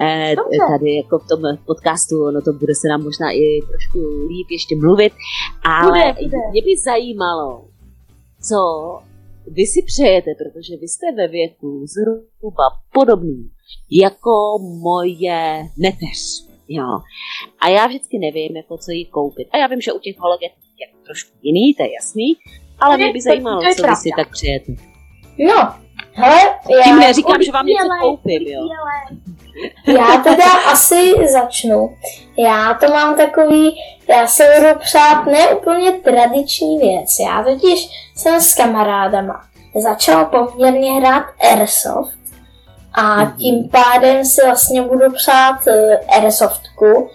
Eh, 0.00 0.34
tady 0.70 0.96
jako 0.96 1.18
v 1.18 1.28
tom 1.28 1.40
podcastu, 1.66 2.30
no 2.30 2.42
to 2.42 2.52
bude 2.52 2.74
se 2.74 2.88
nám 2.88 3.02
možná 3.02 3.30
i 3.30 3.60
trošku 3.70 3.98
líp 4.28 4.46
ještě 4.50 4.76
mluvit, 4.76 5.12
ale 5.64 5.88
bude, 5.88 6.14
bude. 6.22 6.38
mě 6.50 6.62
by 6.62 6.76
zajímalo, 6.84 7.64
co 8.48 8.58
vy 9.46 9.66
si 9.66 9.82
přejete, 9.86 10.30
protože 10.34 10.76
vy 10.76 10.88
jste 10.88 11.06
ve 11.16 11.28
věku 11.28 11.84
zhruba 11.86 12.66
podobný 12.92 13.50
jako 13.90 14.58
moje 14.82 15.68
neteř. 15.76 16.48
Jo. 16.68 17.00
A 17.60 17.68
já 17.68 17.86
vždycky 17.86 18.18
nevím, 18.18 18.56
jako 18.56 18.78
co 18.78 18.90
jí 18.90 19.04
koupit. 19.06 19.48
A 19.52 19.58
já 19.58 19.66
vím, 19.66 19.80
že 19.80 19.92
u 19.92 19.98
těch 19.98 20.18
holek 20.18 20.42
je 20.42 20.48
to 20.92 21.04
trošku 21.04 21.30
jiný, 21.42 21.74
to 21.74 21.82
je 21.82 21.92
jasný, 21.92 22.36
ale 22.80 22.96
mě 22.96 23.12
by 23.12 23.20
zajímalo, 23.20 23.60
co 23.76 23.82
vy 23.82 23.96
si 23.96 24.10
tak 24.16 24.30
přejete. 24.30 24.72
No, 25.38 25.74
hele, 26.12 26.40
já... 26.70 26.82
Tím 26.84 26.98
neříkám, 26.98 27.42
že 27.42 27.52
vám 27.52 27.66
něco 27.66 27.88
koupím, 28.00 28.42
jo. 28.42 28.68
Já 29.86 30.20
teda 30.24 30.52
asi 30.72 31.14
začnu. 31.32 31.96
Já 32.36 32.74
to 32.74 32.88
mám 32.88 33.16
takový, 33.16 33.80
já 34.08 34.26
si 34.26 34.42
budu 34.56 34.78
přát 34.78 35.26
ne 35.26 35.48
úplně 35.48 35.92
tradiční 35.92 36.78
věc. 36.78 37.08
Já 37.26 37.42
totiž 37.42 37.88
jsem 38.16 38.40
s 38.40 38.54
kamarádama 38.54 39.40
začal 39.74 40.24
poměrně 40.24 40.92
hrát 40.92 41.24
Airsoft 41.40 42.18
a 42.92 43.14
mhm. 43.14 43.32
tím 43.36 43.68
pádem 43.68 44.24
si 44.24 44.44
vlastně 44.44 44.82
budu 44.82 45.12
přát 45.12 45.66
eh, 45.68 46.00
Airsoftku 46.08 47.10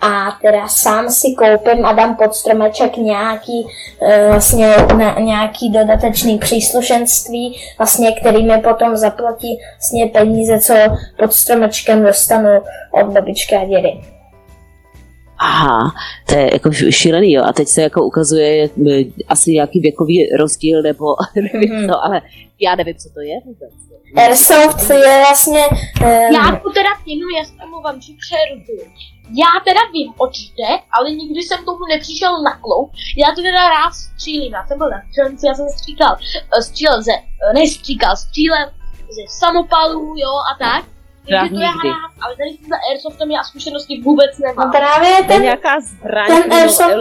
a 0.00 0.38
teda 0.42 0.68
sám 0.68 1.10
si 1.10 1.26
koupím 1.38 1.86
a 1.86 1.92
dám 1.92 2.16
pod 2.16 2.34
stromeček 2.34 2.96
nějaký, 2.96 3.66
e, 4.02 4.28
vlastně 4.30 4.74
nějaký 5.18 5.70
dodatečný 5.70 6.38
příslušenství, 6.38 7.60
vlastně, 7.78 8.12
který 8.12 8.46
mi 8.46 8.58
potom 8.58 8.96
zaplatí 8.96 9.58
vlastně 9.78 10.06
peníze, 10.06 10.60
co 10.60 10.74
pod 11.18 11.32
stromečkem 11.32 12.02
dostanu 12.02 12.62
od 12.90 13.06
babičky 13.06 13.56
a 13.56 13.64
dědy. 13.64 14.19
Aha, 15.42 15.92
to 16.28 16.34
je 16.34 16.50
jako 16.52 16.72
šílený, 16.72 17.32
jo. 17.32 17.44
A 17.44 17.52
teď 17.52 17.68
se 17.68 17.82
jako 17.82 18.04
ukazuje 18.04 18.64
e, 18.64 19.04
asi 19.28 19.50
nějaký 19.50 19.80
věkový 19.80 20.28
rozdíl, 20.36 20.82
nebo 20.82 21.04
nevím 21.34 21.72
mm-hmm. 21.72 21.88
co, 21.88 22.04
ale 22.04 22.22
já 22.60 22.74
nevím, 22.74 22.96
co 22.96 23.08
to 23.14 23.20
je 23.20 23.40
vůbec. 23.44 23.72
Airsoft 24.16 24.90
je 24.90 25.22
vlastně... 25.26 25.62
Um... 26.00 26.34
Já 26.34 26.60
to 26.62 26.70
teda 26.70 26.90
tím, 27.04 27.18
já 27.38 27.44
se 27.44 27.52
omlouvám, 27.64 28.00
že 28.00 28.12
přerudu. 28.20 28.90
Já 29.42 29.50
teda 29.64 29.80
vím, 29.92 30.12
oč 30.18 30.38
jde, 30.38 30.68
ale 30.92 31.10
nikdy 31.10 31.42
jsem 31.42 31.64
tomu 31.64 31.78
nepřišel 31.94 32.42
na 32.42 32.56
kloup. 32.56 32.92
Já 33.16 33.28
to 33.34 33.42
teda 33.42 33.68
rád 33.68 33.92
střílím, 33.92 34.52
já 34.52 34.66
jsem 34.66 34.78
byl 34.78 34.90
na 34.90 35.02
střelnici, 35.08 35.46
já 35.46 35.54
jsem 35.54 35.68
stříkal, 35.68 36.16
eh, 36.58 36.62
střílel 36.62 37.02
ze, 37.02 37.12
eh, 37.12 37.52
nestříkal, 37.54 38.16
střílel 38.16 38.66
ze 39.16 39.22
samopalů, 39.38 40.14
jo, 40.16 40.32
a 40.50 40.58
tak. 40.58 40.84
Takže 41.28 41.54
to 41.54 41.60
já 41.60 41.68
rád, 41.68 42.10
ale 42.22 42.36
tady 42.36 42.50
s 42.50 42.70
Airsoftem 42.90 43.30
já 43.30 43.42
zkušenosti 43.42 44.00
vůbec 44.04 44.38
nemám. 44.38 44.66
No 44.66 44.78
právě 44.78 45.16
ten, 45.16 45.26
ten 45.26 45.42
nějaká 45.42 45.80
zbraň, 45.80 46.26
ten 46.26 46.52
Airsoft, 46.52 46.94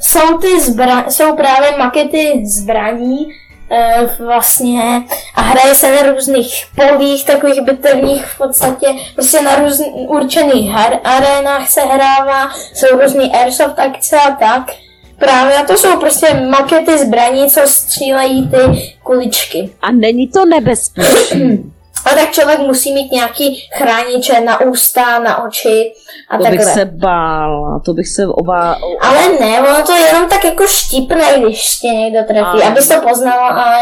jsou 0.00 0.38
ty 0.38 0.60
zbraň, 0.60 1.10
jsou 1.10 1.36
právě 1.36 1.78
makety 1.78 2.42
zbraní, 2.46 3.26
Eh, 3.72 4.08
vlastně 4.18 5.02
a 5.34 5.40
hraje 5.40 5.74
se 5.74 5.92
na 5.92 6.12
různých 6.12 6.66
polích, 6.76 7.26
takových 7.26 7.60
bitevních 7.60 8.26
v 8.26 8.38
podstatě, 8.38 8.86
prostě 9.14 9.42
na 9.42 9.56
různých 9.56 9.92
určených 9.94 10.70
her, 10.70 11.00
arenách 11.04 11.68
se 11.68 11.80
hrává, 11.80 12.50
jsou 12.74 13.00
různý 13.00 13.32
airsoft 13.32 13.78
akce 13.78 14.16
a 14.16 14.30
tak. 14.30 14.70
Právě 15.18 15.56
a 15.56 15.66
to 15.66 15.76
jsou 15.76 16.00
prostě 16.00 16.34
makety 16.50 16.98
zbraní, 16.98 17.50
co 17.50 17.60
střílejí 17.64 18.48
ty 18.48 18.92
kuličky. 19.02 19.70
A 19.82 19.92
není 19.92 20.28
to 20.28 20.44
nebezpečné. 20.44 21.58
A 22.04 22.14
tak 22.14 22.32
člověk 22.32 22.58
musí 22.60 22.94
mít 22.94 23.12
nějaký 23.12 23.54
chrániče 23.54 24.40
na 24.40 24.60
ústa, 24.60 25.18
na 25.18 25.44
oči 25.44 25.92
a 26.28 26.36
to 26.36 26.42
takhle. 26.42 26.64
bych 26.64 26.74
se 26.74 26.84
bál, 26.84 27.80
to 27.84 27.92
bych 27.92 28.08
se 28.08 28.26
obá... 28.26 28.76
Ale 29.00 29.38
ne, 29.40 29.60
ono 29.60 29.86
to 29.86 29.92
jenom 29.92 30.28
tak 30.28 30.44
jako 30.44 30.66
štípne, 30.66 31.40
když 31.40 31.78
tě 31.78 31.88
někdo 31.88 32.18
trefí, 32.26 32.62
abys 32.62 32.88
to 32.88 33.00
poznala, 33.08 33.48
ale 33.48 33.78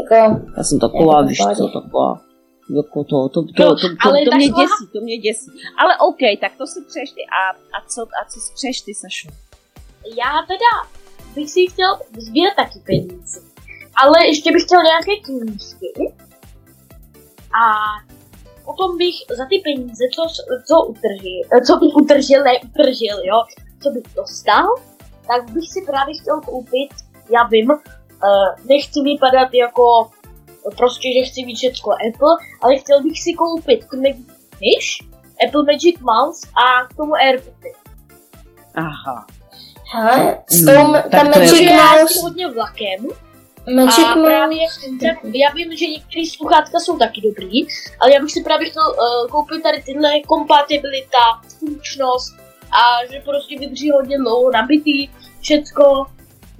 jako... 0.00 0.40
Já 0.56 0.64
jsem 0.64 0.80
taková, 0.80 1.22
víš 1.22 1.38
co, 1.38 1.68
taková... 1.68 2.20
Jako 2.76 3.04
to, 3.04 3.28
to, 3.28 3.42
to, 3.42 3.52
to, 3.56 3.76
to, 3.76 3.88
to, 3.88 4.30
to 4.30 4.36
mě 4.36 4.48
děsí, 4.48 4.84
to 4.92 5.00
mě 5.00 5.18
děsí. 5.18 5.50
Ale 5.78 5.92
OK, 6.08 6.40
tak 6.40 6.52
to 6.58 6.66
si 6.66 6.80
přeješ 6.88 7.10
ty. 7.10 7.22
A, 7.38 7.40
a, 7.76 7.78
co, 7.88 8.02
a 8.02 8.20
co 8.30 8.40
si 8.40 8.54
přeješ 8.54 8.80
ty, 8.80 8.94
Sašu? 8.94 9.28
Já 10.04 10.32
teda 10.50 10.70
bych 11.34 11.50
si 11.50 11.66
chtěl 11.72 11.98
sbírat 12.18 12.54
taky 12.56 12.78
peníze. 12.86 13.40
Ale 14.02 14.26
ještě 14.26 14.52
bych 14.52 14.62
chtěl 14.62 14.82
nějaké 14.82 15.12
knížky 15.24 16.09
a 17.54 17.62
potom 18.64 18.98
bych 18.98 19.14
za 19.36 19.44
ty 19.50 19.58
peníze, 19.64 20.04
co, 20.14 20.22
co, 20.66 20.84
utržil, 20.86 21.40
co 21.66 21.76
bych 21.76 21.94
utržil, 21.96 22.44
ne 22.44 22.52
utržil, 22.64 23.16
jo, 23.24 23.38
co 23.82 23.90
bych 23.90 24.02
dostal, 24.16 24.66
tak 25.26 25.50
bych 25.50 25.68
si 25.72 25.80
právě 25.86 26.14
chtěl 26.20 26.40
koupit, 26.40 26.90
já 27.34 27.46
vím, 27.46 27.70
uh, 27.70 28.66
nechci 28.68 29.00
vypadat 29.00 29.48
jako 29.54 30.10
prostě, 30.76 31.08
že 31.18 31.30
chci 31.30 31.44
mít 31.46 31.54
všechno 31.56 31.92
Apple, 31.92 32.34
ale 32.62 32.76
chtěl 32.78 33.02
bych 33.02 33.22
si 33.22 33.32
koupit 33.32 33.80
Fish, 34.58 35.08
Apple 35.46 35.62
Magic 35.66 35.96
Mouse 36.00 36.48
a 36.64 36.86
k 36.86 36.96
tomu 36.96 37.14
AirPody. 37.14 37.72
Aha. 38.74 39.26
Hele, 39.92 40.38
s 40.50 40.62
Hmm, 40.64 40.86
tou, 40.86 40.92
tak 40.92 41.10
ta 41.10 41.32
to 41.32 41.38
je- 41.38 41.44
Magic 41.46 41.60
Já 41.70 41.92
Mouse, 41.96 42.14
jsem 42.14 42.22
hodně 42.22 42.48
vlakem 42.48 43.06
Magic 43.66 44.04
a 44.04 44.12
právě 44.12 44.66
já 45.22 45.50
vím, 45.54 45.76
že 45.76 45.86
některé 45.86 46.22
sluchátka 46.36 46.78
jsou 46.80 46.98
taky 46.98 47.20
dobrý, 47.20 47.66
ale 48.00 48.12
já 48.12 48.20
bych 48.20 48.32
si 48.32 48.42
právě 48.42 48.70
chtěl 48.70 48.82
uh, 48.82 49.30
koupit 49.30 49.62
tady 49.62 49.82
tyhle 49.82 50.20
kompatibilita, 50.20 51.24
funkčnost 51.58 52.36
a 52.72 53.12
že 53.12 53.20
prostě 53.24 53.58
vydrží 53.58 53.90
hodně 53.90 54.18
dlouho 54.18 54.50
nabitý, 54.50 55.08
všecko. 55.40 56.06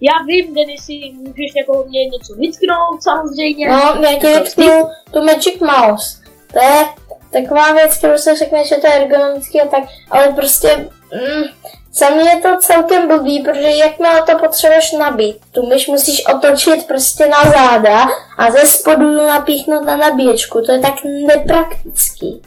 Já 0.00 0.12
vím, 0.26 0.54
Denisy, 0.54 1.12
můžeš 1.14 1.52
jako 1.56 1.84
mě 1.88 2.04
něco 2.04 2.34
vytknout 2.34 3.02
samozřejmě. 3.02 3.68
no, 3.68 4.02
já 4.02 4.18
ti 4.18 4.26
vytknu 4.26 4.88
tu 5.12 5.24
Magic 5.24 5.60
Mouse. 5.60 6.20
To 6.52 6.58
je 6.58 6.86
taková 7.32 7.72
věc, 7.72 7.98
kterou 7.98 8.18
se 8.18 8.36
řekne, 8.36 8.64
že 8.64 8.76
to 8.76 8.86
je 8.86 8.92
ergonomický 8.92 9.60
a 9.60 9.68
tak, 9.68 9.84
ale 10.10 10.32
prostě 10.32 10.88
mm, 11.12 11.44
za 11.92 12.10
mě 12.10 12.30
je 12.30 12.40
to 12.40 12.48
celkem 12.60 13.08
blbý, 13.08 13.42
protože 13.42 13.68
jakmile 13.68 14.22
to 14.22 14.38
potřebuješ 14.38 14.92
nabít, 14.92 15.36
tu 15.52 15.66
myš 15.66 15.88
musíš 15.88 16.26
otočit 16.26 16.86
prostě 16.86 17.26
na 17.26 17.42
záda 17.42 18.06
a 18.38 18.50
ze 18.50 18.66
spodu 18.66 19.08
ji 19.08 19.26
napíchnout 19.26 19.84
na 19.84 19.96
nabíječku, 19.96 20.62
to 20.62 20.72
je 20.72 20.78
tak 20.78 20.94
nepraktický. 21.26 22.42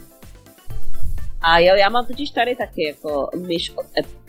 A 1.42 1.58
jo, 1.58 1.74
já 1.74 1.88
mám 1.88 2.06
totiž 2.06 2.30
tady 2.30 2.56
taky 2.56 2.86
jako 2.86 3.30
myš 3.36 3.72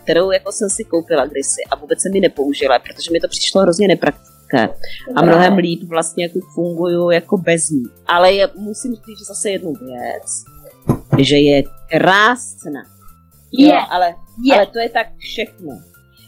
kterou 0.05 0.31
jako 0.31 0.51
jsem 0.51 0.69
si 0.69 0.84
koupila 0.84 1.25
kdysi 1.25 1.62
a 1.72 1.75
vůbec 1.75 2.01
jsem 2.01 2.12
mi 2.12 2.19
nepoužila, 2.19 2.79
protože 2.79 3.12
mi 3.12 3.19
to 3.19 3.27
přišlo 3.27 3.62
hrozně 3.62 3.88
nepraktické. 3.88 4.69
A 5.15 5.22
mnohem 5.22 5.57
líp 5.57 5.84
vlastně 5.89 6.25
jako 6.25 6.39
funguju 6.53 7.10
jako 7.10 7.38
bez 7.38 7.69
ní. 7.69 7.84
Ale 8.07 8.34
je, 8.34 8.50
musím 8.55 8.95
říct 8.95 9.27
zase 9.27 9.50
jednu 9.50 9.74
věc, 9.74 10.43
že 11.17 11.38
je 11.38 11.63
krásná. 11.89 12.95
Jo, 13.57 13.67
Je, 13.67 13.79
ale, 13.89 14.15
je. 14.43 14.55
ale 14.55 14.65
to 14.65 14.79
je 14.79 14.89
tak 14.89 15.07
všechno. 15.17 15.79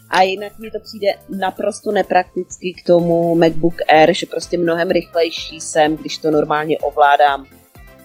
A 0.10 0.22
jinak 0.22 0.60
mi 0.60 0.72
to 0.72 0.80
přijde 0.80 1.08
naprosto 1.40 1.92
neprakticky 1.92 2.74
k 2.74 2.88
tomu 2.88 3.36
MacBook 3.36 3.76
Air, 3.88 4.14
že 4.14 4.26
prostě 4.26 4.58
mnohem 4.58 4.90
rychlejší 4.90 5.62
jsem, 5.62 5.98
když 5.98 6.18
to 6.18 6.32
normálně 6.32 6.78
ovládám 6.78 7.46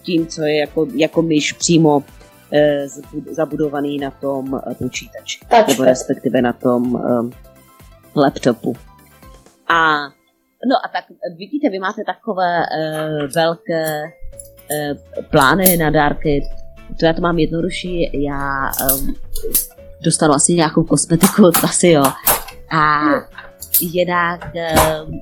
tím, 0.02 0.26
co 0.26 0.42
je 0.42 0.56
jako, 0.56 0.86
jako 0.94 1.22
myš 1.22 1.52
přímo 1.52 2.04
eh, 2.52 2.86
zabudovaný 3.30 3.98
na 3.98 4.10
tom 4.10 4.60
eh, 4.70 4.74
počítači, 4.74 5.38
nebo 5.50 5.64
Touchpad. 5.66 5.86
respektive 5.86 6.42
na 6.42 6.52
tom 6.52 6.94
um, 6.94 7.30
laptopu. 8.16 8.76
A 9.68 9.98
no 10.70 10.76
a 10.84 10.88
tak 10.92 11.04
eh, 11.10 11.34
vidíte, 11.36 11.70
vy 11.70 11.78
máte 11.78 12.02
takové 12.06 12.58
uh, 12.60 13.32
velké 13.34 14.02
uh, 14.02 15.24
plány 15.30 15.76
na 15.76 15.90
dárky, 15.90 16.42
to 17.00 17.06
já 17.06 17.12
to 17.12 17.20
mám 17.20 17.38
jednodušší, 17.38 18.10
já 18.22 18.70
um, 18.94 19.14
dostanu 20.04 20.34
asi 20.34 20.54
nějakou 20.54 20.84
kosmetiku, 20.84 21.50
asi 21.64 21.88
jo. 21.88 22.04
A 22.70 23.00
jinak, 23.80 24.52
um, 25.06 25.20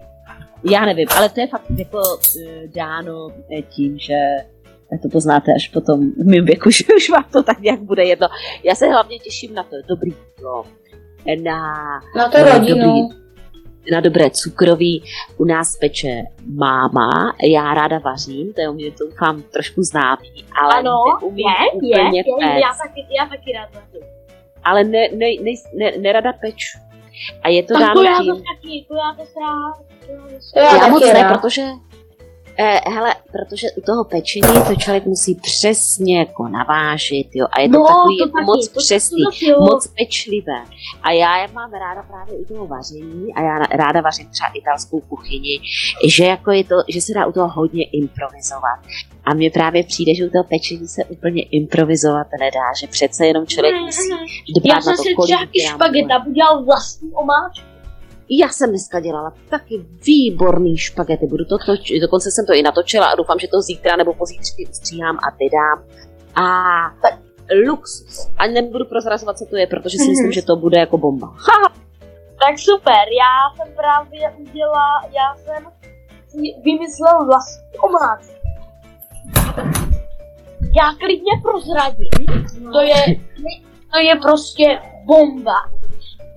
já 0.71 0.85
nevím, 0.85 1.09
ale 1.17 1.29
to 1.29 1.41
je 1.41 1.47
fakt 1.47 1.65
jako 1.79 1.99
uh, 1.99 2.73
dáno 2.75 3.29
eh, 3.59 3.63
tím, 3.63 3.99
že 3.99 4.15
to 5.03 5.09
poznáte 5.09 5.53
až 5.57 5.69
potom 5.69 6.11
v 6.11 6.27
mém 6.27 6.45
věku, 6.45 6.71
že 6.77 6.85
už 6.97 7.11
vám 7.11 7.25
to 7.33 7.43
tak 7.43 7.61
nějak 7.61 7.81
bude 7.81 8.05
jedno. 8.05 8.29
Já 8.65 8.75
se 8.75 8.87
hlavně 8.87 9.19
těším 9.19 9.55
na 9.55 9.63
to 9.63 9.77
dobrý 9.89 10.13
jídlo, 10.37 10.65
na, 11.43 11.75
Na 12.17 12.29
to 12.29 12.39
rodinu. 12.45 12.87
dobrý- 12.87 13.20
na 13.93 14.01
dobré 14.01 14.31
cukroví. 14.31 15.03
U 15.37 15.45
nás 15.45 15.77
peče 15.77 16.23
máma, 16.47 17.35
já 17.43 17.75
ráda 17.75 17.99
vařím, 17.99 18.53
to 18.53 18.61
je 18.61 18.69
u 18.69 18.73
mě 18.73 18.91
to 18.93 19.05
doufám 19.07 19.43
trošku 19.43 19.83
známý, 19.83 20.45
ale 20.63 20.75
Ano, 20.75 20.97
neumím 21.21 21.47
je, 21.83 21.95
je, 21.97 22.01
úplně 22.01 22.17
je, 22.19 22.25
péct 22.25 22.63
já 22.63 22.71
taky, 22.89 23.07
já 23.19 23.27
taky 23.27 23.53
rád 23.53 23.69
vařím. 23.75 24.01
ale 24.65 24.85
ne, 24.85 25.09
ne, 25.13 25.27
ne, 25.43 25.53
ne, 25.79 25.99
nerada 25.99 26.33
peču. 26.33 26.79
A 27.43 27.49
je 27.49 27.63
to 27.63 27.75
Tak 27.75 27.83
dáno 27.83 27.95
to 27.95 28.03
já 28.03 28.19
tím, 28.19 28.35
to 28.37 28.43
taky, 28.55 28.85
to 28.89 28.95
já 28.95 29.15
to 29.17 29.41
rád. 29.41 29.75
to 30.55 30.59
já 30.59 30.77
já 30.77 30.89
moc 30.89 31.03
ne, 31.03 31.13
rád. 31.13 31.41
protože 31.41 31.63
Eh, 32.63 32.81
hele, 32.91 33.15
protože 33.33 33.67
u 33.77 33.81
toho 33.81 34.05
pečení 34.05 34.55
to 34.69 34.75
člověk 34.75 35.07
musí 35.07 35.35
přesně 35.35 36.19
jako 36.19 36.49
navážit, 36.49 37.29
jo, 37.35 37.47
a 37.53 37.61
je 37.61 37.69
to 37.69 37.79
No, 37.79 37.87
takový 37.87 38.19
to 38.19 38.25
jako 38.25 38.33
taky, 38.33 38.45
moc 38.45 38.69
to- 38.69 38.79
přesný, 38.81 39.25
to 39.55 39.61
moc 39.61 39.87
pečlivé. 39.87 40.65
A 41.03 41.11
já 41.13 41.47
mám 41.53 41.73
ráda 41.73 42.03
právě 42.03 42.35
u 42.35 42.45
toho 42.45 42.67
vaření, 42.67 43.35
a 43.35 43.43
já 43.43 43.59
ráda 43.59 44.01
vařím 44.01 44.29
třeba 44.31 44.49
italskou 44.55 45.01
kuchyni, 45.01 45.61
že 46.09 46.25
jako 46.25 46.51
je 46.51 46.65
to, 46.65 46.75
že 46.89 47.01
se 47.01 47.13
dá 47.15 47.27
u 47.27 47.33
toho 47.33 47.49
hodně 47.49 47.85
improvizovat. 47.85 48.79
A 49.25 49.35
mně 49.35 49.51
právě 49.51 49.85
přijde, 49.85 50.15
že 50.15 50.27
u 50.27 50.31
toho 50.31 50.45
pečení 50.45 50.89
se 50.89 51.05
úplně 51.05 51.43
improvizovat 51.43 52.27
nedá, 52.41 52.67
že 52.81 52.87
přece 52.87 53.27
jenom 53.27 53.47
člověk 53.47 53.75
musí 53.81 54.09
dbát 54.57 54.69
Já 54.69 54.75
na 54.75 54.81
jsem 54.83 54.97
to, 54.97 55.03
si 55.03 55.15
kolik 55.15 55.29
třeba 55.31 55.43
i 55.53 55.61
gramů. 55.63 55.77
špageta 55.79 56.27
udělal 56.27 56.65
vlastní 56.65 57.11
omáčku. 57.13 57.70
Já 58.31 58.49
jsem 58.49 58.71
dneska 58.71 59.01
dělala 59.01 59.33
taky 59.51 59.87
výborný 60.07 60.77
špagety, 60.77 61.27
budu 61.27 61.45
to 61.45 61.59
točit, 61.67 62.01
dokonce 62.01 62.31
jsem 62.31 62.47
to 62.47 62.55
i 62.55 62.63
natočila 62.63 63.07
a 63.07 63.15
doufám, 63.15 63.39
že 63.39 63.49
to 63.49 63.61
zítra 63.61 63.97
nebo 63.97 64.15
pozítří 64.15 64.67
ustříhám 64.67 65.17
a 65.17 65.37
vydám. 65.41 65.85
A 66.35 66.45
tak 67.03 67.19
luxus. 67.69 68.31
A 68.39 68.47
nebudu 68.47 68.85
prozrazovat, 68.85 69.39
co 69.39 69.47
to 69.51 69.57
je, 69.57 69.67
protože 69.67 69.99
si 69.99 70.11
myslím, 70.11 70.33
že 70.39 70.43
to 70.43 70.57
bude 70.57 70.79
jako 70.81 70.99
bomba. 70.99 71.27
Ha, 71.27 71.73
Tak 72.47 72.59
super, 72.59 73.05
já 73.23 73.35
jsem 73.57 73.75
právě 73.75 74.31
udělala, 74.39 75.03
já 75.05 75.37
jsem 75.37 75.73
si 76.29 76.39
vymyslel 76.65 77.27
vlastní 77.27 77.79
omáčku. 77.79 78.33
Já 80.81 80.95
klidně 80.99 81.33
prozradím, 81.43 82.45
to 82.73 82.81
je, 82.81 83.17
to 83.93 83.99
je 83.99 84.17
prostě 84.23 84.79
bomba. 85.05 85.80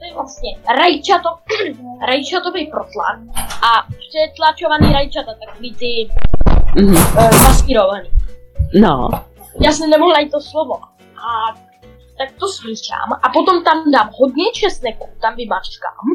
To 0.03 0.07
je 0.07 0.13
vlastně 0.13 0.49
rajčato, 0.79 1.29
rajčatový 2.07 2.67
protlak 2.67 3.19
a 3.63 3.87
přetlačovaný 3.87 4.93
rajčata, 4.93 5.31
takový 5.45 5.75
ty 5.75 6.09
mhm. 6.75 6.95
uh. 6.95 8.01
No, 8.81 9.09
Já 9.61 9.71
jsem 9.71 9.89
nemohla 9.89 10.19
jít 10.19 10.29
to 10.29 10.41
slovo. 10.41 10.75
A 11.17 11.55
tak 12.17 12.31
to 12.39 12.47
smíchám 12.47 13.19
a 13.23 13.29
potom 13.33 13.63
tam 13.63 13.91
dám 13.91 14.09
hodně 14.19 14.51
česneku, 14.53 15.09
tam 15.21 15.35
vymačkám. 15.35 16.05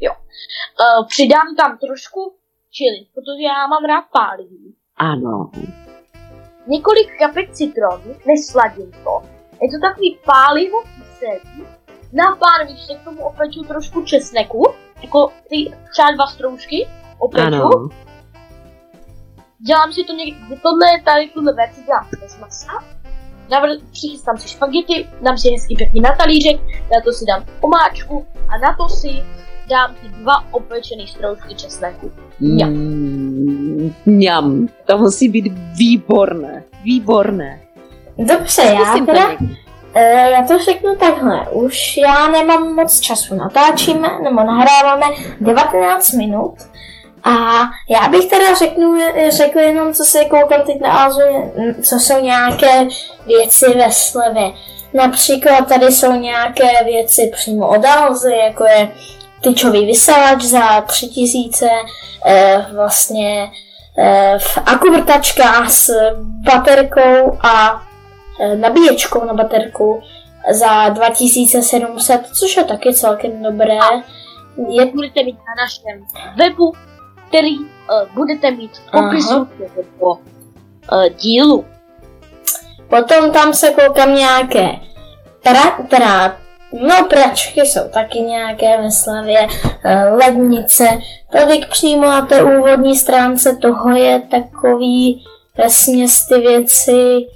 Jo. 0.00 0.12
Uh, 0.12 1.06
přidám 1.06 1.56
tam 1.56 1.78
trošku 1.78 2.34
čili, 2.70 3.06
protože 3.14 3.42
já 3.42 3.66
mám 3.66 3.84
rád 3.84 4.04
pálivý. 4.12 4.74
ano. 4.96 5.50
Několik 6.66 7.18
kapek 7.18 7.52
citronu, 7.52 8.14
nesladím 8.26 8.92
to. 8.92 9.22
Je 9.62 9.68
to 9.70 9.78
takový 9.82 10.18
pálivo 10.24 10.82
kyselý. 10.82 11.77
Na 12.12 12.24
pánví 12.36 12.76
se 12.78 12.94
k 12.94 13.04
tomu 13.04 13.24
opeču 13.24 13.62
trošku 13.62 14.02
česneku, 14.02 14.62
jako 15.02 15.30
ty 15.48 15.72
třeba 15.92 16.10
dva 16.16 16.26
stroužky 16.26 16.88
opeču. 17.18 17.46
Ano. 17.46 17.70
Dělám 19.66 19.92
si 19.92 20.04
to 20.04 20.12
někdy, 20.12 20.40
tohle 20.62 20.92
je 20.92 21.02
tady 21.02 21.28
tuhle 21.28 21.54
verzi 21.54 21.82
dělám 21.82 22.08
bez 22.20 22.38
masa. 22.38 22.72
Navr- 23.48 23.80
přichystám 23.92 24.38
si 24.38 24.48
špagety, 24.48 25.08
dám 25.22 25.38
si 25.38 25.48
hezky 25.50 25.74
pěkný 25.74 26.00
na 26.00 26.16
talířek, 26.16 26.60
na 26.66 27.00
to 27.04 27.12
si 27.12 27.24
dám 27.24 27.44
omáčku 27.60 28.26
a 28.48 28.58
na 28.58 28.76
to 28.76 28.88
si 28.88 29.08
dám 29.68 29.94
ty 29.94 30.08
dva 30.08 30.44
opečený 30.50 31.06
stroužky 31.06 31.54
česneku. 31.54 32.12
Mňam. 32.40 32.70
Mm, 32.70 33.94
mňam. 34.06 34.68
To 34.84 34.98
musí 34.98 35.28
být 35.28 35.52
výborné. 35.78 36.64
Výborné. 36.82 37.60
Dobře, 38.18 38.62
já 38.62 39.04
teda, 39.06 39.30
někdy. 39.30 39.56
E, 39.98 40.30
já 40.30 40.42
to 40.42 40.58
řeknu 40.58 40.96
takhle, 40.96 41.46
už 41.52 41.96
já 41.96 42.28
nemám 42.28 42.74
moc 42.74 43.00
času, 43.00 43.34
natáčíme 43.34 44.08
nebo 44.22 44.42
nahráváme 44.42 45.06
19 45.40 46.12
minut. 46.12 46.54
A 47.24 47.30
já 47.88 48.08
bych 48.08 48.26
teda 48.26 48.54
řeknu, 48.54 48.98
řekl 49.28 49.58
jenom, 49.58 49.94
co 49.94 50.04
se 50.04 50.24
koukám 50.24 50.62
teď 50.62 50.80
na 50.80 50.90
Azu, 50.92 51.20
co 51.82 51.96
jsou 51.96 52.20
nějaké 52.20 52.86
věci 53.26 53.66
ve 53.74 53.92
slevě. 53.92 54.52
Například 54.94 55.68
tady 55.68 55.86
jsou 55.86 56.12
nějaké 56.12 56.84
věci 56.84 57.30
přímo 57.34 57.68
od 57.68 57.84
Alzy, 57.84 58.32
jako 58.44 58.64
je 58.64 58.88
tyčový 59.42 59.86
vysavač 59.86 60.42
za 60.42 60.80
3000, 60.80 61.68
e, 62.26 62.66
vlastně 62.74 63.50
e, 63.98 64.38
v 64.38 64.58
akuvrtačka 64.66 65.68
s 65.68 65.90
baterkou 66.20 67.38
a 67.40 67.82
e, 67.82 67.87
nabíječkou 68.56 69.24
na 69.24 69.34
baterku 69.34 70.02
za 70.50 70.88
2700, 70.88 72.26
což 72.32 72.56
je 72.56 72.64
taky 72.64 72.94
celkem 72.94 73.42
dobré. 73.42 73.78
Je, 74.68 74.86
Budete 74.86 75.22
mít 75.24 75.36
na 75.36 75.62
našem 75.62 76.04
webu, 76.36 76.72
který 77.28 77.58
uh, 77.58 77.66
budete 78.14 78.50
mít 78.50 78.76
v 78.76 78.90
popisu 78.90 79.28
tohoto 79.28 80.20
uh, 80.92 81.08
dílu. 81.16 81.64
potom 82.88 83.32
tam 83.32 83.54
se 83.54 83.70
koukám 83.70 84.14
nějaké 84.14 84.68
pra, 85.42 85.84
pra, 85.88 86.36
no 86.72 87.04
pračky 87.08 87.60
jsou 87.60 87.88
taky 87.88 88.20
nějaké 88.20 88.82
ve 88.82 88.90
slavě, 88.90 89.48
lednice. 90.10 90.84
Tady 91.32 91.60
přímo 91.70 92.06
na 92.06 92.26
té 92.26 92.42
úvodní 92.42 92.96
stránce 92.96 93.56
toho 93.56 93.90
je 93.90 94.22
takový 94.30 95.24
vesměs 95.56 96.26
ty 96.26 96.38
věci 96.38 97.26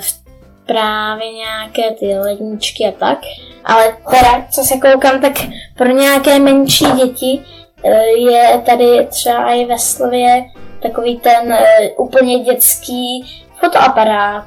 v 0.00 0.26
právě 0.66 1.32
nějaké 1.32 1.90
ty 1.90 2.18
ledničky 2.18 2.84
a 2.84 2.92
tak. 2.92 3.18
Ale 3.64 3.96
teda, 4.10 4.46
co 4.50 4.62
se 4.62 4.74
koukám, 4.76 5.20
tak 5.20 5.32
pro 5.76 5.88
nějaké 5.88 6.38
menší 6.38 6.84
děti 6.84 7.42
eh, 7.84 8.06
je 8.06 8.62
tady 8.66 9.06
třeba 9.06 9.54
i 9.54 9.64
ve 9.64 9.78
slově 9.78 10.44
takový 10.82 11.20
ten 11.20 11.52
eh, 11.52 11.90
úplně 11.98 12.38
dětský 12.38 13.24
fotoaparát. 13.60 14.46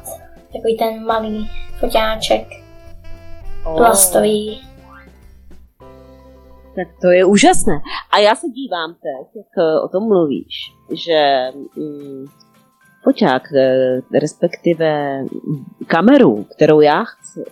Takový 0.54 0.78
ten 0.78 1.06
malý 1.06 1.50
foťáček, 1.80 2.48
plastový. 3.64 4.62
Tak 6.76 6.88
to 7.02 7.08
je 7.08 7.26
úžasné. 7.26 7.74
A 8.12 8.18
já 8.18 8.36
se 8.36 8.48
dívám 8.48 8.94
teď, 8.94 9.36
jak 9.36 9.84
o 9.84 9.88
tom 9.88 10.04
mluvíš, 10.04 10.56
že 10.92 11.50
mm, 11.76 12.26
foťák, 13.10 13.44
eh, 13.54 14.02
respektive 14.20 15.22
kameru, 15.88 16.44
kterou 16.56 16.82
já 16.82 17.04
chci, 17.04 17.44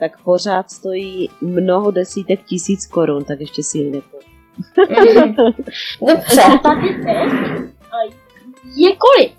tak 0.00 0.22
pořád 0.24 0.70
stojí 0.70 1.28
mnoho 1.40 1.90
desítek 1.90 2.42
tisíc 2.42 2.86
korun, 2.86 3.24
tak 3.24 3.40
ještě 3.40 3.62
si 3.62 3.78
ji 3.78 3.90
nekoupím. 3.90 4.32
Dobře. 6.08 6.42
Je 8.76 8.90
kolik? 8.96 9.32